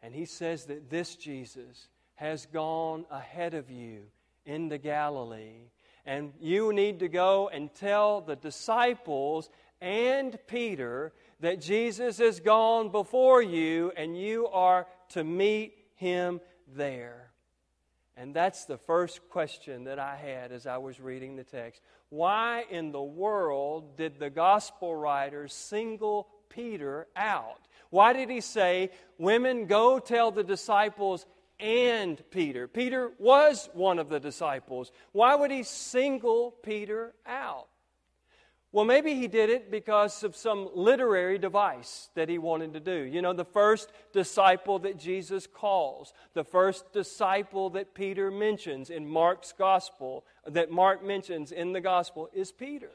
And 0.01 0.13
he 0.13 0.25
says 0.25 0.65
that 0.65 0.89
this 0.89 1.15
Jesus 1.15 1.87
has 2.19 2.45
gone 2.47 3.05
ahead 3.09 3.53
of 3.53 3.71
you 3.71 4.01
into 4.45 4.77
Galilee. 4.77 5.69
And 6.05 6.33
you 6.41 6.73
need 6.73 6.99
to 6.99 7.07
go 7.07 7.47
and 7.47 7.73
tell 7.73 8.19
the 8.19 8.35
disciples 8.35 9.49
and 9.79 10.37
Peter 10.45 11.13
that 11.39 11.61
Jesus 11.61 12.17
has 12.17 12.41
gone 12.41 12.89
before 12.89 13.41
you 13.41 13.93
and 13.95 14.19
you 14.19 14.47
are 14.47 14.85
to 15.09 15.23
meet 15.23 15.77
him 15.95 16.41
there. 16.75 17.31
And 18.17 18.35
that's 18.35 18.65
the 18.65 18.77
first 18.77 19.21
question 19.29 19.85
that 19.85 19.97
I 19.97 20.17
had 20.17 20.51
as 20.51 20.67
I 20.67 20.77
was 20.77 20.99
reading 20.99 21.37
the 21.37 21.45
text. 21.45 21.81
Why 22.09 22.65
in 22.69 22.91
the 22.91 23.01
world 23.01 23.95
did 23.95 24.19
the 24.19 24.29
gospel 24.29 24.93
writers 24.93 25.53
single 25.53 26.27
Peter 26.49 27.07
out? 27.15 27.61
Why 27.91 28.11
did 28.11 28.29
he 28.29 28.41
say, 28.41 28.91
Women, 29.17 29.67
go 29.67 29.99
tell 29.99 30.31
the 30.31 30.43
disciples 30.43 31.25
and 31.59 32.21
Peter. 32.31 32.67
Peter 32.67 33.11
was 33.19 33.69
one 33.73 33.99
of 33.99 34.09
the 34.09 34.19
disciples. 34.19 34.91
Why 35.11 35.35
would 35.35 35.51
he 35.51 35.63
single 35.63 36.51
Peter 36.63 37.13
out? 37.25 37.67
Well, 38.71 38.85
maybe 38.85 39.15
he 39.15 39.27
did 39.27 39.49
it 39.49 39.71
because 39.71 40.23
of 40.23 40.35
some 40.35 40.69
literary 40.75 41.39
device 41.39 42.11
that 42.13 42.29
he 42.29 42.37
wanted 42.37 42.73
to 42.73 42.79
do. 42.79 43.01
You 43.01 43.23
know, 43.23 43.33
the 43.33 43.43
first 43.43 43.91
disciple 44.13 44.77
that 44.79 44.99
Jesus 44.99 45.47
calls, 45.47 46.13
the 46.35 46.43
first 46.43 46.93
disciple 46.93 47.71
that 47.71 47.95
Peter 47.95 48.29
mentions 48.29 48.91
in 48.91 49.07
Mark's 49.07 49.53
gospel, 49.53 50.23
that 50.47 50.69
Mark 50.69 51.03
mentions 51.03 51.51
in 51.51 51.73
the 51.73 51.81
gospel, 51.81 52.29
is 52.31 52.51
Peter. 52.51 52.91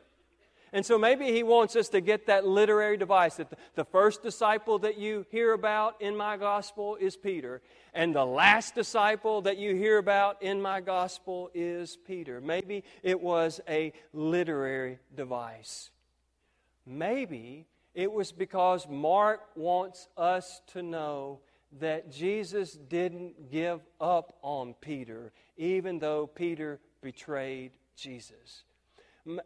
And 0.74 0.84
so 0.84 0.98
maybe 0.98 1.26
he 1.26 1.44
wants 1.44 1.76
us 1.76 1.88
to 1.90 2.00
get 2.00 2.26
that 2.26 2.44
literary 2.44 2.96
device 2.96 3.36
that 3.36 3.56
the 3.76 3.84
first 3.84 4.24
disciple 4.24 4.80
that 4.80 4.98
you 4.98 5.24
hear 5.30 5.52
about 5.52 6.02
in 6.02 6.16
my 6.16 6.36
gospel 6.36 6.96
is 6.96 7.16
Peter, 7.16 7.62
and 7.94 8.12
the 8.12 8.26
last 8.26 8.74
disciple 8.74 9.42
that 9.42 9.56
you 9.56 9.76
hear 9.76 9.98
about 9.98 10.42
in 10.42 10.60
my 10.60 10.80
gospel 10.80 11.48
is 11.54 11.96
Peter. 12.04 12.40
Maybe 12.40 12.82
it 13.04 13.20
was 13.20 13.60
a 13.68 13.92
literary 14.12 14.98
device. 15.14 15.90
Maybe 16.84 17.66
it 17.94 18.10
was 18.10 18.32
because 18.32 18.88
Mark 18.88 19.42
wants 19.54 20.08
us 20.16 20.60
to 20.72 20.82
know 20.82 21.38
that 21.78 22.10
Jesus 22.10 22.72
didn't 22.72 23.48
give 23.48 23.80
up 24.00 24.38
on 24.42 24.74
Peter, 24.80 25.30
even 25.56 26.00
though 26.00 26.26
Peter 26.26 26.80
betrayed 27.00 27.70
Jesus 27.94 28.64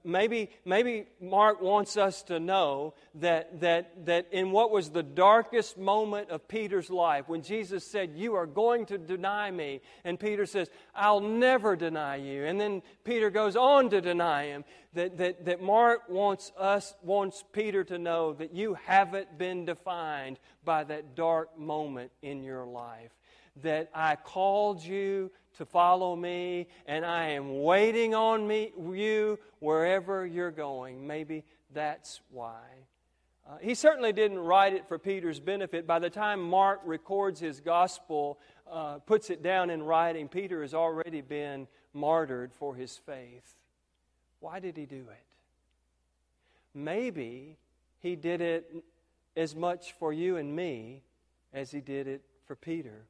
maybe, 0.04 0.50
maybe 0.64 1.06
Mark 1.20 1.60
wants 1.60 1.96
us 1.96 2.22
to 2.24 2.40
know 2.40 2.94
that, 3.16 3.60
that, 3.60 4.06
that 4.06 4.26
in 4.32 4.50
what 4.50 4.70
was 4.70 4.90
the 4.90 5.02
darkest 5.02 5.78
moment 5.78 6.30
of 6.30 6.48
Peter's 6.48 6.90
life, 6.90 7.28
when 7.28 7.42
Jesus 7.42 7.84
said, 7.84 8.12
You 8.14 8.34
are 8.34 8.46
going 8.46 8.86
to 8.86 8.98
deny 8.98 9.50
me, 9.50 9.80
and 10.04 10.18
Peter 10.18 10.46
says, 10.46 10.68
I'll 10.94 11.20
never 11.20 11.76
deny 11.76 12.16
you. 12.16 12.44
And 12.44 12.60
then 12.60 12.82
Peter 13.04 13.30
goes 13.30 13.56
on 13.56 13.90
to 13.90 14.00
deny 14.00 14.46
him. 14.46 14.64
That, 14.94 15.18
that, 15.18 15.44
that 15.44 15.62
Mark 15.62 16.08
wants 16.08 16.50
us, 16.58 16.94
wants 17.02 17.44
Peter 17.52 17.84
to 17.84 17.98
know 17.98 18.32
that 18.32 18.54
you 18.54 18.74
haven't 18.74 19.38
been 19.38 19.66
defined 19.66 20.40
by 20.64 20.84
that 20.84 21.14
dark 21.14 21.58
moment 21.58 22.10
in 22.22 22.42
your 22.42 22.64
life. 22.64 23.17
That 23.62 23.90
I 23.94 24.16
called 24.16 24.82
you 24.82 25.30
to 25.56 25.64
follow 25.64 26.14
me, 26.14 26.68
and 26.86 27.04
I 27.04 27.30
am 27.30 27.62
waiting 27.62 28.14
on 28.14 28.46
me, 28.46 28.72
you 28.92 29.38
wherever 29.58 30.24
you're 30.24 30.52
going. 30.52 31.06
Maybe 31.06 31.44
that's 31.74 32.20
why. 32.30 32.60
Uh, 33.48 33.56
he 33.60 33.74
certainly 33.74 34.12
didn't 34.12 34.38
write 34.38 34.74
it 34.74 34.86
for 34.86 34.98
Peter's 34.98 35.40
benefit. 35.40 35.86
By 35.86 35.98
the 35.98 36.10
time 36.10 36.40
Mark 36.40 36.80
records 36.84 37.40
his 37.40 37.60
gospel, 37.60 38.38
uh, 38.70 38.98
puts 38.98 39.30
it 39.30 39.42
down 39.42 39.70
in 39.70 39.82
writing, 39.82 40.28
Peter 40.28 40.62
has 40.62 40.74
already 40.74 41.22
been 41.22 41.66
martyred 41.94 42.52
for 42.52 42.74
his 42.74 42.96
faith. 42.96 43.54
Why 44.40 44.60
did 44.60 44.76
he 44.76 44.86
do 44.86 44.96
it? 45.10 45.24
Maybe 46.74 47.56
he 48.00 48.16
did 48.16 48.40
it 48.40 48.84
as 49.36 49.56
much 49.56 49.92
for 49.94 50.12
you 50.12 50.36
and 50.36 50.54
me 50.54 51.02
as 51.52 51.70
he 51.70 51.80
did 51.80 52.06
it 52.06 52.22
for 52.46 52.54
Peter. 52.54 53.06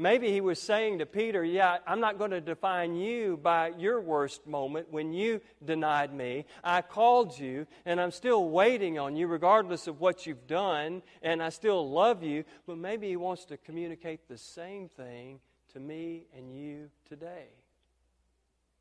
Maybe 0.00 0.32
he 0.32 0.40
was 0.40 0.58
saying 0.58 1.00
to 1.00 1.06
Peter, 1.06 1.44
Yeah, 1.44 1.76
I'm 1.86 2.00
not 2.00 2.16
going 2.16 2.30
to 2.30 2.40
define 2.40 2.96
you 2.96 3.36
by 3.36 3.72
your 3.76 4.00
worst 4.00 4.46
moment 4.46 4.90
when 4.90 5.12
you 5.12 5.42
denied 5.62 6.14
me. 6.14 6.46
I 6.64 6.80
called 6.80 7.38
you, 7.38 7.66
and 7.84 8.00
I'm 8.00 8.10
still 8.10 8.48
waiting 8.48 8.98
on 8.98 9.14
you, 9.14 9.26
regardless 9.26 9.86
of 9.86 10.00
what 10.00 10.24
you've 10.24 10.46
done, 10.46 11.02
and 11.20 11.42
I 11.42 11.50
still 11.50 11.90
love 11.90 12.22
you. 12.22 12.44
But 12.66 12.78
maybe 12.78 13.08
he 13.08 13.16
wants 13.16 13.44
to 13.46 13.58
communicate 13.58 14.26
the 14.26 14.38
same 14.38 14.88
thing 14.88 15.38
to 15.74 15.80
me 15.80 16.24
and 16.34 16.50
you 16.50 16.88
today. 17.06 17.48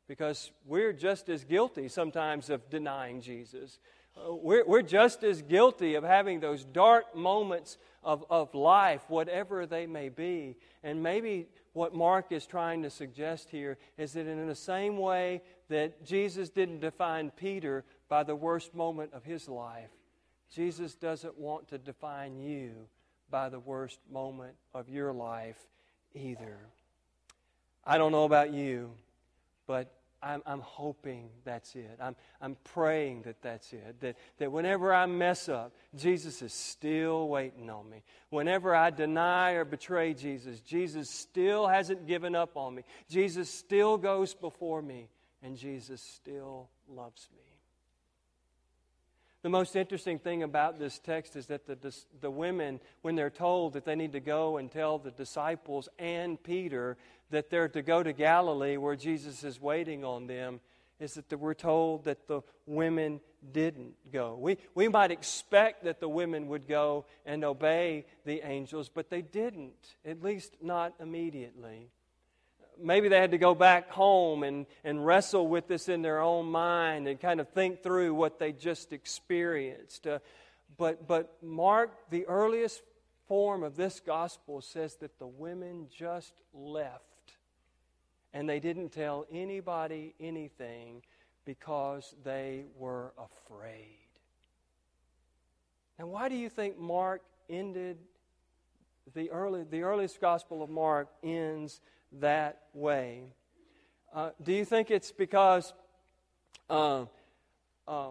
Because 0.07 0.51
we're 0.65 0.93
just 0.93 1.27
as 1.27 1.43
guilty 1.43 1.89
sometimes 1.89 2.49
of 2.49 2.69
denying 2.69 3.19
Jesus. 3.19 3.77
We're, 4.27 4.65
we're 4.65 4.81
just 4.81 5.23
as 5.23 5.41
guilty 5.41 5.95
of 5.95 6.03
having 6.03 6.39
those 6.39 6.63
dark 6.65 7.15
moments 7.15 7.77
of, 8.03 8.25
of 8.29 8.53
life, 8.53 9.01
whatever 9.07 9.65
they 9.65 9.87
may 9.87 10.09
be. 10.09 10.55
And 10.83 11.01
maybe 11.03 11.47
what 11.73 11.93
Mark 11.93 12.31
is 12.31 12.45
trying 12.45 12.83
to 12.83 12.89
suggest 12.89 13.49
here 13.49 13.77
is 13.97 14.13
that 14.13 14.27
in 14.27 14.47
the 14.47 14.55
same 14.55 14.97
way 14.97 15.41
that 15.69 16.05
Jesus 16.05 16.49
didn't 16.49 16.79
define 16.79 17.31
Peter 17.31 17.83
by 18.07 18.23
the 18.23 18.35
worst 18.35 18.73
moment 18.73 19.13
of 19.13 19.23
his 19.23 19.47
life, 19.47 19.91
Jesus 20.53 20.95
doesn't 20.95 21.37
want 21.37 21.67
to 21.69 21.77
define 21.77 22.39
you 22.39 22.71
by 23.29 23.49
the 23.49 23.59
worst 23.59 23.99
moment 24.11 24.55
of 24.73 24.89
your 24.89 25.13
life 25.13 25.57
either. 26.13 26.57
I 27.85 27.97
don't 27.97 28.11
know 28.11 28.25
about 28.25 28.51
you, 28.51 28.91
but 29.67 29.93
I'm, 30.21 30.41
I'm 30.45 30.59
hoping 30.59 31.29
that's 31.45 31.75
it. 31.75 31.97
I'm, 32.01 32.15
I'm 32.41 32.57
praying 32.63 33.21
that 33.23 33.41
that's 33.41 33.71
it. 33.73 33.99
That, 34.01 34.17
that 34.37 34.51
whenever 34.51 34.93
I 34.93 35.05
mess 35.05 35.47
up, 35.47 35.73
Jesus 35.95 36.41
is 36.41 36.53
still 36.53 37.29
waiting 37.29 37.69
on 37.69 37.89
me. 37.89 38.03
Whenever 38.29 38.75
I 38.75 38.89
deny 38.89 39.51
or 39.51 39.65
betray 39.65 40.13
Jesus, 40.13 40.59
Jesus 40.59 41.09
still 41.09 41.67
hasn't 41.67 42.07
given 42.07 42.35
up 42.35 42.57
on 42.57 42.75
me. 42.75 42.83
Jesus 43.09 43.49
still 43.49 43.97
goes 43.97 44.33
before 44.33 44.81
me, 44.81 45.07
and 45.41 45.57
Jesus 45.57 46.01
still 46.01 46.69
loves 46.87 47.29
me. 47.35 47.48
The 49.41 49.49
most 49.49 49.77
interesting 49.77 50.19
thing 50.19 50.43
about 50.43 50.79
this 50.79 50.99
text 50.99 51.37
is 51.37 51.47
that 51.47 51.65
the, 51.65 51.95
the 52.19 52.29
women, 52.29 52.81
when 53.03 53.15
they're 53.15 53.29
told 53.29 53.73
that 53.73 53.85
they 53.85 53.95
need 53.95 54.11
to 54.11 54.19
go 54.19 54.57
and 54.57 54.69
tell 54.69 54.99
the 54.99 55.11
disciples 55.11 55.87
and 55.97 56.41
Peter 56.43 56.97
that 57.29 57.49
they're 57.49 57.69
to 57.69 57.81
go 57.81 58.03
to 58.03 58.11
Galilee 58.11 58.75
where 58.75 58.97
Jesus 58.97 59.45
is 59.45 59.61
waiting 59.61 60.03
on 60.03 60.27
them, 60.27 60.59
is 60.99 61.13
that 61.13 61.39
we're 61.39 61.53
told 61.53 62.03
that 62.03 62.27
the 62.27 62.41
women 62.65 63.21
didn't 63.53 63.93
go. 64.11 64.35
We, 64.37 64.57
we 64.75 64.89
might 64.89 65.11
expect 65.11 65.85
that 65.85 66.01
the 66.01 66.09
women 66.09 66.47
would 66.47 66.67
go 66.67 67.05
and 67.25 67.45
obey 67.45 68.05
the 68.25 68.41
angels, 68.43 68.89
but 68.89 69.09
they 69.09 69.21
didn't, 69.21 69.95
at 70.03 70.21
least 70.21 70.57
not 70.61 70.95
immediately 70.99 71.91
maybe 72.81 73.09
they 73.09 73.19
had 73.19 73.31
to 73.31 73.37
go 73.37 73.55
back 73.55 73.89
home 73.89 74.43
and, 74.43 74.65
and 74.83 75.05
wrestle 75.05 75.47
with 75.47 75.67
this 75.67 75.89
in 75.89 76.01
their 76.01 76.19
own 76.19 76.47
mind 76.47 77.07
and 77.07 77.19
kind 77.19 77.39
of 77.39 77.49
think 77.49 77.83
through 77.83 78.13
what 78.13 78.39
they 78.39 78.51
just 78.51 78.93
experienced. 78.93 80.07
Uh, 80.07 80.19
but, 80.77 81.07
but 81.07 81.37
Mark, 81.41 81.91
the 82.09 82.25
earliest 82.25 82.81
form 83.27 83.63
of 83.63 83.75
this 83.75 83.99
gospel, 83.99 84.61
says 84.61 84.95
that 84.97 85.19
the 85.19 85.27
women 85.27 85.87
just 85.95 86.33
left 86.53 87.03
and 88.33 88.47
they 88.47 88.59
didn't 88.59 88.89
tell 88.89 89.25
anybody 89.31 90.13
anything 90.19 91.01
because 91.45 92.13
they 92.23 92.65
were 92.77 93.13
afraid. 93.17 93.97
Now, 95.97 96.07
why 96.07 96.29
do 96.29 96.35
you 96.35 96.49
think 96.49 96.77
Mark 96.77 97.21
ended 97.49 97.97
the 99.13 99.31
early 99.31 99.63
the 99.69 99.81
earliest 99.81 100.21
gospel 100.21 100.61
of 100.61 100.69
Mark 100.69 101.09
ends 101.23 101.81
that 102.13 102.61
way? 102.73 103.33
Uh, 104.13 104.31
do 104.41 104.51
you 104.51 104.65
think 104.65 104.89
it's 104.89 105.11
because 105.11 105.73
uh, 106.69 107.05
uh, 107.87 108.09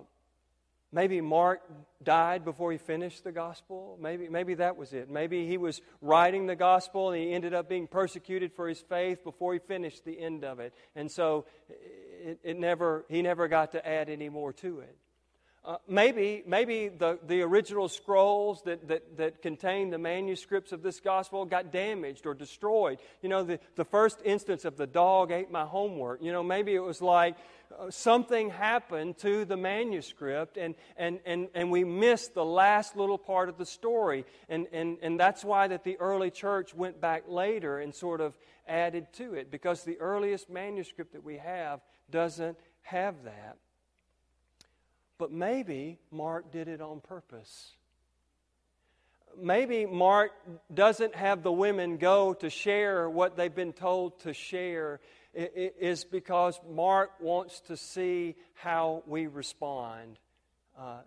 maybe 0.92 1.20
Mark 1.20 1.60
died 2.02 2.44
before 2.44 2.70
he 2.70 2.78
finished 2.78 3.24
the 3.24 3.32
gospel? 3.32 3.98
Maybe, 4.00 4.28
maybe 4.28 4.54
that 4.54 4.76
was 4.76 4.92
it. 4.92 5.10
Maybe 5.10 5.46
he 5.46 5.56
was 5.56 5.80
writing 6.00 6.46
the 6.46 6.56
gospel 6.56 7.10
and 7.10 7.22
he 7.22 7.32
ended 7.32 7.54
up 7.54 7.68
being 7.68 7.88
persecuted 7.88 8.52
for 8.52 8.68
his 8.68 8.80
faith 8.80 9.24
before 9.24 9.52
he 9.52 9.58
finished 9.58 10.04
the 10.04 10.18
end 10.18 10.44
of 10.44 10.60
it. 10.60 10.72
And 10.94 11.10
so 11.10 11.46
it, 11.68 12.38
it 12.44 12.58
never, 12.58 13.04
he 13.08 13.22
never 13.22 13.48
got 13.48 13.72
to 13.72 13.86
add 13.86 14.08
any 14.08 14.28
more 14.28 14.52
to 14.54 14.80
it. 14.80 14.96
Uh, 15.64 15.76
maybe 15.86 16.42
maybe 16.46 16.88
the, 16.88 17.18
the 17.26 17.42
original 17.42 17.88
scrolls 17.88 18.62
that, 18.62 18.88
that, 18.88 19.16
that 19.16 19.42
contain 19.42 19.90
the 19.90 19.98
manuscripts 19.98 20.72
of 20.72 20.82
this 20.82 21.00
gospel 21.00 21.44
got 21.44 21.72
damaged 21.72 22.26
or 22.26 22.32
destroyed. 22.32 22.98
You 23.22 23.28
know, 23.28 23.42
the, 23.42 23.60
the 23.74 23.84
first 23.84 24.20
instance 24.24 24.64
of 24.64 24.76
the 24.76 24.86
dog 24.86 25.30
ate 25.30 25.50
my 25.50 25.64
homework. 25.64 26.22
You 26.22 26.32
know, 26.32 26.42
maybe 26.42 26.74
it 26.74 26.82
was 26.82 27.02
like 27.02 27.36
uh, 27.76 27.90
something 27.90 28.50
happened 28.50 29.18
to 29.18 29.44
the 29.44 29.56
manuscript 29.56 30.56
and, 30.56 30.74
and, 30.96 31.20
and, 31.26 31.48
and 31.54 31.70
we 31.70 31.84
missed 31.84 32.34
the 32.34 32.44
last 32.44 32.96
little 32.96 33.18
part 33.18 33.48
of 33.48 33.58
the 33.58 33.66
story. 33.66 34.24
And, 34.48 34.68
and, 34.72 34.96
and 35.02 35.20
that's 35.20 35.44
why 35.44 35.68
that 35.68 35.84
the 35.84 35.98
early 35.98 36.30
church 36.30 36.74
went 36.74 37.00
back 37.00 37.24
later 37.28 37.78
and 37.78 37.94
sort 37.94 38.20
of 38.20 38.38
added 38.66 39.12
to 39.14 39.34
it 39.34 39.50
because 39.50 39.84
the 39.84 39.98
earliest 39.98 40.48
manuscript 40.48 41.12
that 41.12 41.24
we 41.24 41.36
have 41.38 41.80
doesn't 42.10 42.56
have 42.82 43.24
that. 43.24 43.58
But 45.18 45.32
maybe 45.32 45.98
Mark 46.12 46.52
did 46.52 46.68
it 46.68 46.80
on 46.80 47.00
purpose. 47.00 47.74
Maybe 49.40 49.84
Mark 49.84 50.30
doesn't 50.72 51.14
have 51.14 51.42
the 51.42 51.52
women 51.52 51.96
go 51.96 52.34
to 52.34 52.48
share 52.48 53.10
what 53.10 53.36
they've 53.36 53.54
been 53.54 53.72
told 53.72 54.20
to 54.20 54.32
share, 54.32 55.00
is 55.34 56.04
because 56.04 56.58
Mark 56.68 57.10
wants 57.20 57.60
to 57.62 57.76
see 57.76 58.36
how 58.54 59.02
we 59.06 59.26
respond. 59.26 60.18
Uh, 60.78 61.00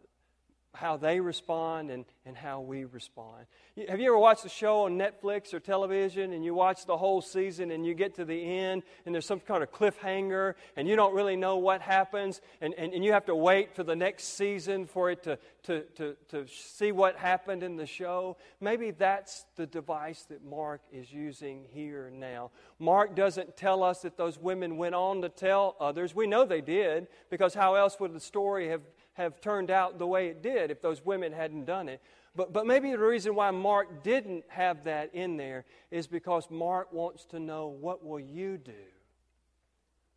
how 0.74 0.96
they 0.98 1.20
respond 1.20 1.92
and, 1.92 2.06
and 2.25 2.36
how 2.36 2.62
we 2.62 2.86
respond. 2.86 3.46
Have 3.90 4.00
you 4.00 4.08
ever 4.08 4.18
watched 4.18 4.46
a 4.46 4.50
show 4.50 4.86
on 4.86 4.98
Netflix 4.98 5.54
or 5.54 5.60
television 5.60 6.34
and 6.34 6.46
you 6.46 6.54
watch 6.54 6.86
the 6.86 6.96
whole 6.96 7.22
season 7.22 7.72
and 7.72 7.86
you 7.86 7.94
get 7.94 8.16
to 8.16 8.25
the 8.25 8.42
end 8.42 8.84
and 9.06 9.13
there's 9.13 9.25
some 9.25 9.40
kind 9.42 9.63
of 9.63 9.72
cliffhanger 9.72 10.56
and 10.78 10.88
you 10.88 10.96
don't 10.96 11.13
really 11.13 11.36
know 11.36 11.58
what 11.58 11.82
happens 11.82 12.42
and, 12.62 12.74
and, 12.78 12.94
and 12.94 13.04
you 13.04 13.12
have 13.12 13.25
to 13.25 13.36
wait 13.36 13.75
for 13.75 13.84
the 13.84 13.96
next 13.96 14.38
season 14.38 14.86
for 14.86 15.12
it 15.12 15.24
to, 15.24 15.38
to, 15.63 15.82
to, 15.96 16.16
to 16.30 16.48
see 16.48 16.92
what 16.92 17.18
happened 17.18 17.63
in 17.63 17.75
the 17.75 17.86
show? 17.86 18.38
Maybe 18.62 18.92
that's 18.92 19.46
the 19.58 19.68
device 19.68 20.24
that 20.30 20.44
Mark 20.44 20.82
is 20.92 21.12
using 21.12 21.66
here 21.70 22.12
now. 22.13 22.51
Mark 22.80 23.16
doesn't 23.16 23.58
tell 23.58 23.84
us 23.84 24.01
that 24.01 24.18
those 24.18 24.40
women 24.40 24.78
went 24.78 24.96
on 24.96 25.22
to 25.22 25.30
tell 25.30 25.75
others. 25.80 26.16
We 26.16 26.28
know 26.28 26.46
they 26.46 26.62
did 26.62 27.08
because 27.30 27.54
how 27.54 27.75
else 27.75 28.00
would 28.00 28.13
the 28.13 28.20
story 28.20 28.70
have 28.70 28.82
have 29.13 29.41
turned 29.41 29.70
out 29.70 30.00
the 30.00 30.08
way 30.08 30.27
it 30.27 30.41
did 30.41 30.72
if 30.72 30.82
those 30.82 31.03
women 31.06 31.32
hadn't 31.32 31.65
done 31.65 31.89
it. 31.89 32.01
But, 32.36 32.53
but 32.53 32.65
maybe 32.65 32.91
the 32.91 33.00
reason 33.00 33.36
why 33.36 33.51
Mark 33.51 34.03
didn't 34.03 34.46
have 34.48 34.86
that 34.86 35.13
in 35.13 35.36
there 35.38 35.65
is 35.89 36.08
because 36.08 36.50
Mark 36.50 36.94
wants 36.94 37.25
to 37.25 37.39
know 37.39 37.68
what 37.68 38.06
will 38.06 38.20
you 38.20 38.58
do? 38.58 38.72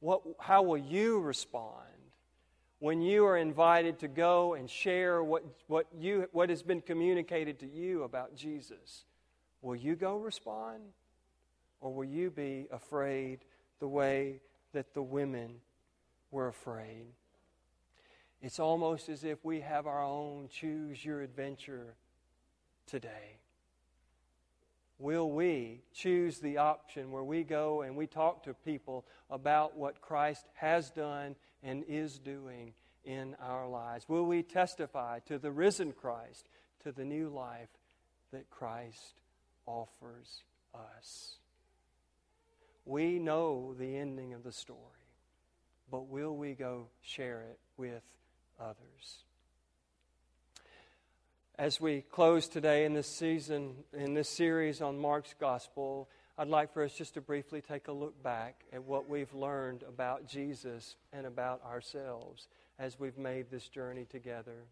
What, 0.00 0.22
how 0.38 0.62
will 0.62 0.78
you 0.78 1.20
respond 1.20 1.72
when 2.78 3.00
you 3.00 3.24
are 3.24 3.36
invited 3.36 3.98
to 4.00 4.08
go 4.08 4.54
and 4.54 4.68
share 4.68 5.24
what, 5.24 5.44
what, 5.66 5.86
you, 5.98 6.28
what 6.32 6.50
has 6.50 6.62
been 6.62 6.80
communicated 6.80 7.58
to 7.60 7.66
you 7.66 8.02
about 8.04 8.36
Jesus? 8.36 9.06
Will 9.62 9.76
you 9.76 9.96
go 9.96 10.16
respond? 10.18 10.82
Or 11.80 11.92
will 11.92 12.04
you 12.04 12.30
be 12.30 12.66
afraid 12.70 13.40
the 13.80 13.88
way 13.88 14.40
that 14.72 14.94
the 14.94 15.02
women 15.02 15.56
were 16.30 16.48
afraid? 16.48 17.06
It's 18.44 18.60
almost 18.60 19.08
as 19.08 19.24
if 19.24 19.42
we 19.42 19.62
have 19.62 19.86
our 19.86 20.04
own 20.04 20.48
choose 20.52 21.02
your 21.02 21.22
adventure 21.22 21.94
today. 22.86 23.38
Will 24.98 25.30
we 25.30 25.80
choose 25.94 26.40
the 26.40 26.58
option 26.58 27.10
where 27.10 27.24
we 27.24 27.42
go 27.42 27.80
and 27.80 27.96
we 27.96 28.06
talk 28.06 28.42
to 28.42 28.52
people 28.52 29.06
about 29.30 29.78
what 29.78 30.02
Christ 30.02 30.44
has 30.56 30.90
done 30.90 31.36
and 31.62 31.84
is 31.88 32.18
doing 32.18 32.74
in 33.02 33.34
our 33.40 33.66
lives? 33.66 34.10
Will 34.10 34.26
we 34.26 34.42
testify 34.42 35.20
to 35.20 35.38
the 35.38 35.50
risen 35.50 35.92
Christ, 35.92 36.46
to 36.82 36.92
the 36.92 37.06
new 37.06 37.30
life 37.30 37.70
that 38.30 38.50
Christ 38.50 39.22
offers 39.64 40.42
us? 40.74 41.38
We 42.84 43.18
know 43.18 43.74
the 43.78 43.96
ending 43.96 44.34
of 44.34 44.44
the 44.44 44.52
story, 44.52 44.78
but 45.90 46.08
will 46.08 46.36
we 46.36 46.52
go 46.52 46.88
share 47.00 47.40
it 47.40 47.58
with 47.78 48.02
others. 48.60 49.24
As 51.56 51.80
we 51.80 52.00
close 52.00 52.48
today 52.48 52.84
in 52.84 52.94
this 52.94 53.06
season, 53.06 53.74
in 53.92 54.14
this 54.14 54.28
series 54.28 54.80
on 54.80 54.98
Mark's 54.98 55.34
Gospel, 55.38 56.08
I'd 56.36 56.48
like 56.48 56.72
for 56.72 56.82
us 56.82 56.92
just 56.92 57.14
to 57.14 57.20
briefly 57.20 57.60
take 57.60 57.86
a 57.86 57.92
look 57.92 58.20
back 58.22 58.64
at 58.72 58.82
what 58.82 59.08
we've 59.08 59.32
learned 59.32 59.84
about 59.84 60.26
Jesus 60.26 60.96
and 61.12 61.26
about 61.26 61.64
ourselves 61.64 62.48
as 62.76 62.98
we've 62.98 63.18
made 63.18 63.50
this 63.50 63.68
journey 63.68 64.04
together. 64.04 64.66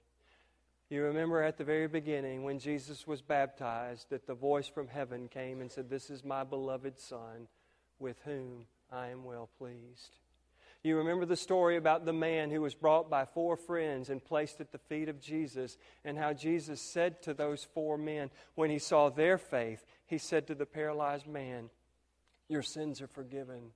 You 0.90 1.04
remember 1.04 1.40
at 1.40 1.56
the 1.56 1.64
very 1.64 1.86
beginning 1.86 2.42
when 2.42 2.58
Jesus 2.58 3.06
was 3.06 3.22
baptized 3.22 4.10
that 4.10 4.26
the 4.26 4.34
voice 4.34 4.66
from 4.66 4.88
heaven 4.88 5.28
came 5.28 5.60
and 5.60 5.70
said, 5.70 5.88
This 5.88 6.10
is 6.10 6.24
my 6.24 6.42
beloved 6.44 6.98
Son 6.98 7.46
with 7.98 8.16
whom 8.24 8.66
I 8.90 9.08
am 9.08 9.24
well 9.24 9.48
pleased. 9.56 10.16
You 10.82 10.96
remember 10.96 11.24
the 11.24 11.36
story 11.36 11.76
about 11.76 12.04
the 12.04 12.12
man 12.12 12.50
who 12.50 12.60
was 12.60 12.74
brought 12.74 13.08
by 13.08 13.24
four 13.24 13.56
friends 13.56 14.10
and 14.10 14.24
placed 14.24 14.60
at 14.60 14.72
the 14.72 14.78
feet 14.78 15.08
of 15.08 15.20
Jesus, 15.20 15.78
and 16.04 16.18
how 16.18 16.32
Jesus 16.32 16.80
said 16.80 17.22
to 17.22 17.34
those 17.34 17.66
four 17.72 17.96
men, 17.96 18.30
when 18.56 18.68
he 18.68 18.80
saw 18.80 19.08
their 19.08 19.38
faith, 19.38 19.84
he 20.06 20.18
said 20.18 20.48
to 20.48 20.56
the 20.56 20.66
paralyzed 20.66 21.28
man, 21.28 21.70
Your 22.48 22.62
sins 22.62 23.00
are 23.00 23.06
forgiven. 23.06 23.70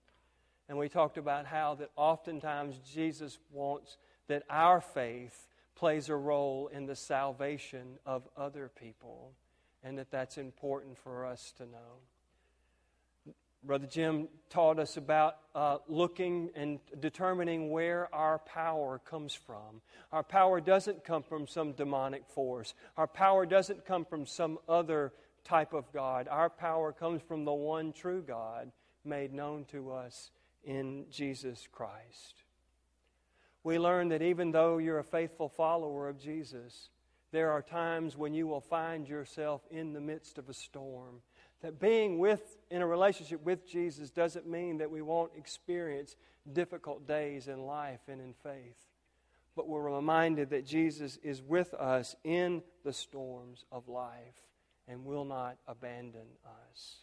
And 0.69 0.79
we 0.79 0.89
talked 0.89 1.17
about 1.17 1.47
how 1.47 1.77
that 1.77 1.91
oftentimes 1.95 2.81
Jesus 2.93 3.39
wants 3.53 3.99
that 4.27 4.43
our 4.51 4.81
faith 4.81 5.47
plays 5.77 6.09
a 6.09 6.17
role 6.17 6.69
in 6.69 6.87
the 6.87 6.97
salvation 6.97 7.99
of 8.05 8.29
other 8.37 8.69
people, 8.69 9.33
and 9.85 9.97
that 9.99 10.11
that's 10.11 10.39
important 10.39 10.99
for 10.99 11.25
us 11.25 11.53
to 11.59 11.67
know. 11.67 12.01
Brother 13.67 13.89
Jim 13.89 14.29
taught 14.49 14.79
us 14.79 14.97
about 14.97 15.39
uh, 15.53 15.79
looking 15.89 16.51
and 16.55 16.79
determining 17.01 17.71
where 17.71 18.09
our 18.15 18.39
power 18.39 19.01
comes 19.01 19.35
from. 19.35 19.81
Our 20.13 20.23
power 20.23 20.61
doesn't 20.61 21.05
come 21.05 21.25
from 21.25 21.49
some 21.49 21.73
demonic 21.73 22.29
force, 22.29 22.75
our 22.97 23.09
power 23.09 23.45
doesn't 23.45 23.85
come 23.85 24.05
from 24.05 24.25
some 24.25 24.59
other 24.69 25.13
type 25.43 25.73
of 25.73 25.93
God. 25.93 26.29
Our 26.29 26.49
power 26.49 26.93
comes 26.93 27.23
from 27.23 27.45
the 27.45 27.53
one 27.53 27.93
true 27.93 28.23
God 28.25 28.71
made 29.05 29.33
known 29.33 29.65
to 29.73 29.91
us 29.91 30.31
in 30.65 31.07
Jesus 31.11 31.67
Christ. 31.71 32.45
We 33.65 33.81
learn 33.81 34.11
that 34.11 34.23
even 34.23 34.53
though 34.53 34.79
you're 34.79 35.01
a 35.01 35.05
faithful 35.05 35.49
follower 35.49 36.09
of 36.09 36.21
Jesus, 36.21 36.91
there 37.33 37.51
are 37.51 37.63
times 37.63 38.17
when 38.17 38.33
you 38.33 38.47
will 38.47 38.61
find 38.61 39.09
yourself 39.09 39.63
in 39.73 39.93
the 39.93 40.01
midst 40.01 40.39
of 40.39 40.49
a 40.49 40.55
storm 40.55 41.21
that 41.67 41.81
being 41.81 42.21
with 42.21 42.59
in 42.71 42.81
a 42.81 42.87
relationship 42.87 43.45
with 43.45 43.69
Jesus 43.69 44.09
doesn't 44.09 44.49
mean 44.49 44.79
that 44.79 44.89
we 44.89 45.03
won't 45.03 45.33
experience 45.37 46.15
difficult 46.53 47.09
days 47.09 47.49
in 47.49 47.67
life 47.67 47.99
and 48.07 48.21
in 48.21 48.35
faith. 48.35 48.77
But 49.57 49.69
we're 49.69 49.91
reminded 49.91 50.51
that 50.51 50.65
Jesus 50.65 51.19
is 51.25 51.43
with 51.43 51.75
us 51.75 52.15
in 52.23 52.63
the 52.85 52.93
storms 52.93 53.65
of 53.73 53.89
life 53.89 54.45
and 54.87 55.05
will 55.05 55.25
not 55.25 55.57
abandon 55.67 56.29
us. 56.47 56.99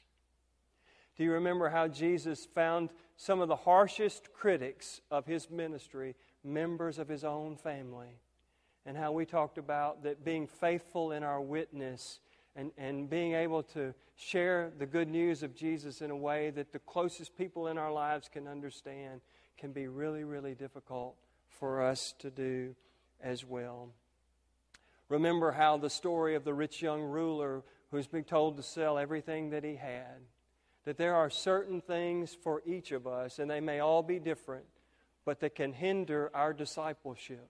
Do 1.18 1.26
you 1.26 1.34
remember 1.34 1.68
how 1.68 1.90
Jesus 1.90 2.46
found 2.46 2.90
some 3.18 3.42
of 3.42 3.50
the 3.50 3.58
harshest 3.58 4.32
critics 4.32 5.02
of 5.12 5.26
his 5.26 5.50
ministry 5.50 6.16
members 6.42 7.00
of 7.00 7.10
his 7.10 7.26
own 7.26 7.58
family? 7.58 8.22
And 8.86 8.96
how 8.96 9.12
we 9.12 9.26
talked 9.26 9.58
about 9.58 10.04
that 10.04 10.24
being 10.24 10.48
faithful 10.48 11.12
in 11.12 11.22
our 11.22 11.42
witness 11.42 12.22
and, 12.56 12.72
and 12.78 13.10
being 13.10 13.34
able 13.34 13.64
to 13.64 13.94
share 14.16 14.72
the 14.78 14.86
good 14.86 15.10
news 15.10 15.44
of 15.44 15.56
Jesus 15.56 16.02
in 16.02 16.12
a 16.12 16.16
way 16.16 16.52
that 16.52 16.72
the 16.72 16.80
closest 16.80 17.36
people 17.38 17.68
in 17.68 17.78
our 17.78 17.92
lives 17.92 18.30
can 18.32 18.48
understand 18.48 19.22
can 19.58 19.72
be 19.72 19.88
really, 19.88 20.24
really 20.24 20.54
difficult 20.54 21.16
for 21.50 21.82
us 21.82 22.14
to 22.20 22.30
do 22.30 22.76
as 23.22 23.46
well. 23.46 23.90
Remember 25.10 25.52
how 25.52 25.78
the 25.78 25.90
story 25.90 26.36
of 26.36 26.44
the 26.44 26.54
rich 26.54 26.82
young 26.82 27.02
ruler 27.02 27.64
who's 27.92 28.08
been 28.08 28.24
told 28.24 28.58
to 28.58 28.64
sell 28.64 28.98
everything 28.98 29.52
that 29.52 29.64
he 29.64 29.76
had. 29.76 30.22
That 30.86 30.98
there 30.98 31.16
are 31.16 31.30
certain 31.30 31.82
things 31.82 32.36
for 32.44 32.62
each 32.66 32.92
of 32.92 33.08
us, 33.08 33.40
and 33.40 33.50
they 33.50 33.62
may 33.62 33.80
all 33.80 34.04
be 34.04 34.20
different, 34.20 34.66
but 35.24 35.40
that 35.40 35.56
can 35.56 35.72
hinder 35.72 36.30
our 36.34 36.54
discipleship. 36.54 37.48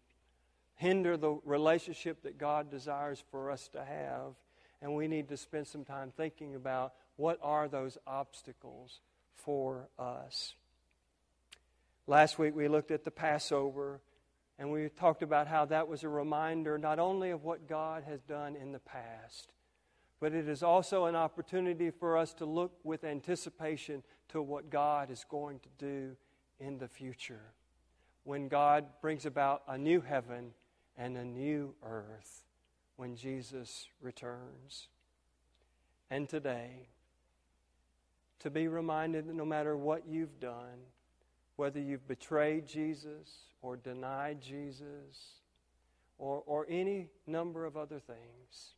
hinder 0.76 1.18
the 1.18 1.39
relationship 1.46 2.24
that 2.24 2.38
God 2.38 2.70
desires 2.70 3.24
for 3.32 3.52
us 3.52 3.68
to 3.70 3.84
have. 3.84 4.34
And 4.84 4.93
we 4.93 5.08
need 5.08 5.30
to 5.30 5.38
spend 5.38 5.65
some 5.65 5.86
time 5.86 6.12
thinking 6.17 6.56
about 6.56 6.93
what 7.15 7.39
are 7.41 7.69
those 7.69 7.98
obstacles 8.06 9.00
for 9.34 9.88
us. 9.98 10.56
Last 12.06 12.38
week 12.38 12.54
we 12.54 12.67
looked 12.67 12.91
at 12.91 13.06
the 13.06 13.10
Passover 13.10 14.02
and 14.60 14.74
we 14.74 14.89
talked 14.89 15.24
about 15.24 15.48
how 15.48 15.63
that 15.65 15.88
was 15.88 16.04
a 16.04 16.10
reminder 16.10 16.78
not 16.78 17.00
only 17.00 17.30
of 17.30 17.46
what 17.46 17.65
God 17.69 18.04
has 18.04 18.22
done 18.24 18.58
in 18.58 18.74
the 18.74 18.80
past, 18.80 19.54
but 20.19 20.34
it 20.34 20.50
is 20.50 20.62
also 20.62 21.06
an 21.06 21.15
opportunity 21.15 21.89
for 21.89 22.17
us 22.17 22.34
to 22.34 22.46
look 22.46 22.74
with 22.84 23.06
anticipation 23.06 24.04
to 24.30 24.41
what 24.41 24.69
God 24.69 25.10
is 25.10 25.26
going 25.30 25.60
to 25.60 25.69
do 25.80 26.17
in 26.60 26.78
the 26.78 26.89
future 26.89 27.54
when 28.26 28.50
God 28.50 28.84
brings 29.02 29.26
about 29.26 29.63
a 29.65 29.78
new 29.78 30.02
heaven 30.02 30.52
and 30.98 31.15
a 31.15 31.24
new 31.24 31.74
earth 31.82 32.43
when 32.96 33.16
Jesus 33.16 33.88
returns. 34.02 34.88
And 36.10 36.30
today, 36.30 36.88
to 38.40 38.50
be 38.50 38.68
reminded 38.68 39.28
that 39.28 39.36
no 39.36 39.46
matter 39.46 39.76
what 39.76 40.08
you've 40.08 40.40
done, 40.40 40.88
whether 41.56 41.80
you've 41.80 42.08
betrayed 42.08 42.68
Jesus 42.68 43.30
or 43.62 43.78
denied 43.78 44.42
Jesus 44.42 45.40
or, 46.18 46.44
or 46.46 46.66
any 46.70 47.10
number 47.26 47.66
of 47.66 47.78
other 47.78 48.00
things, 48.00 48.76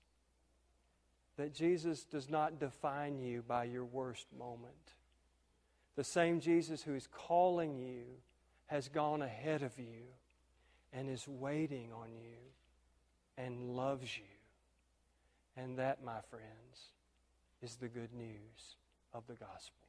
that 1.37 1.53
Jesus 1.53 2.03
does 2.03 2.29
not 2.29 2.59
define 2.59 3.19
you 3.19 3.43
by 3.45 3.65
your 3.65 3.85
worst 3.85 4.27
moment. 4.37 4.93
The 5.95 6.03
same 6.03 6.39
Jesus 6.39 6.83
who 6.83 6.93
is 6.93 7.07
calling 7.07 7.77
you 7.77 8.03
has 8.67 8.87
gone 8.87 9.21
ahead 9.21 9.61
of 9.61 9.77
you 9.77 10.07
and 10.93 11.09
is 11.09 11.27
waiting 11.27 11.91
on 11.91 12.09
you 12.15 12.37
and 13.37 13.75
loves 13.75 14.17
you. 14.17 14.23
And 15.57 15.77
that, 15.79 16.03
my 16.03 16.19
friends, 16.29 16.91
is 17.61 17.75
the 17.75 17.87
good 17.87 18.13
news 18.13 18.77
of 19.13 19.25
the 19.27 19.33
gospel. 19.33 19.84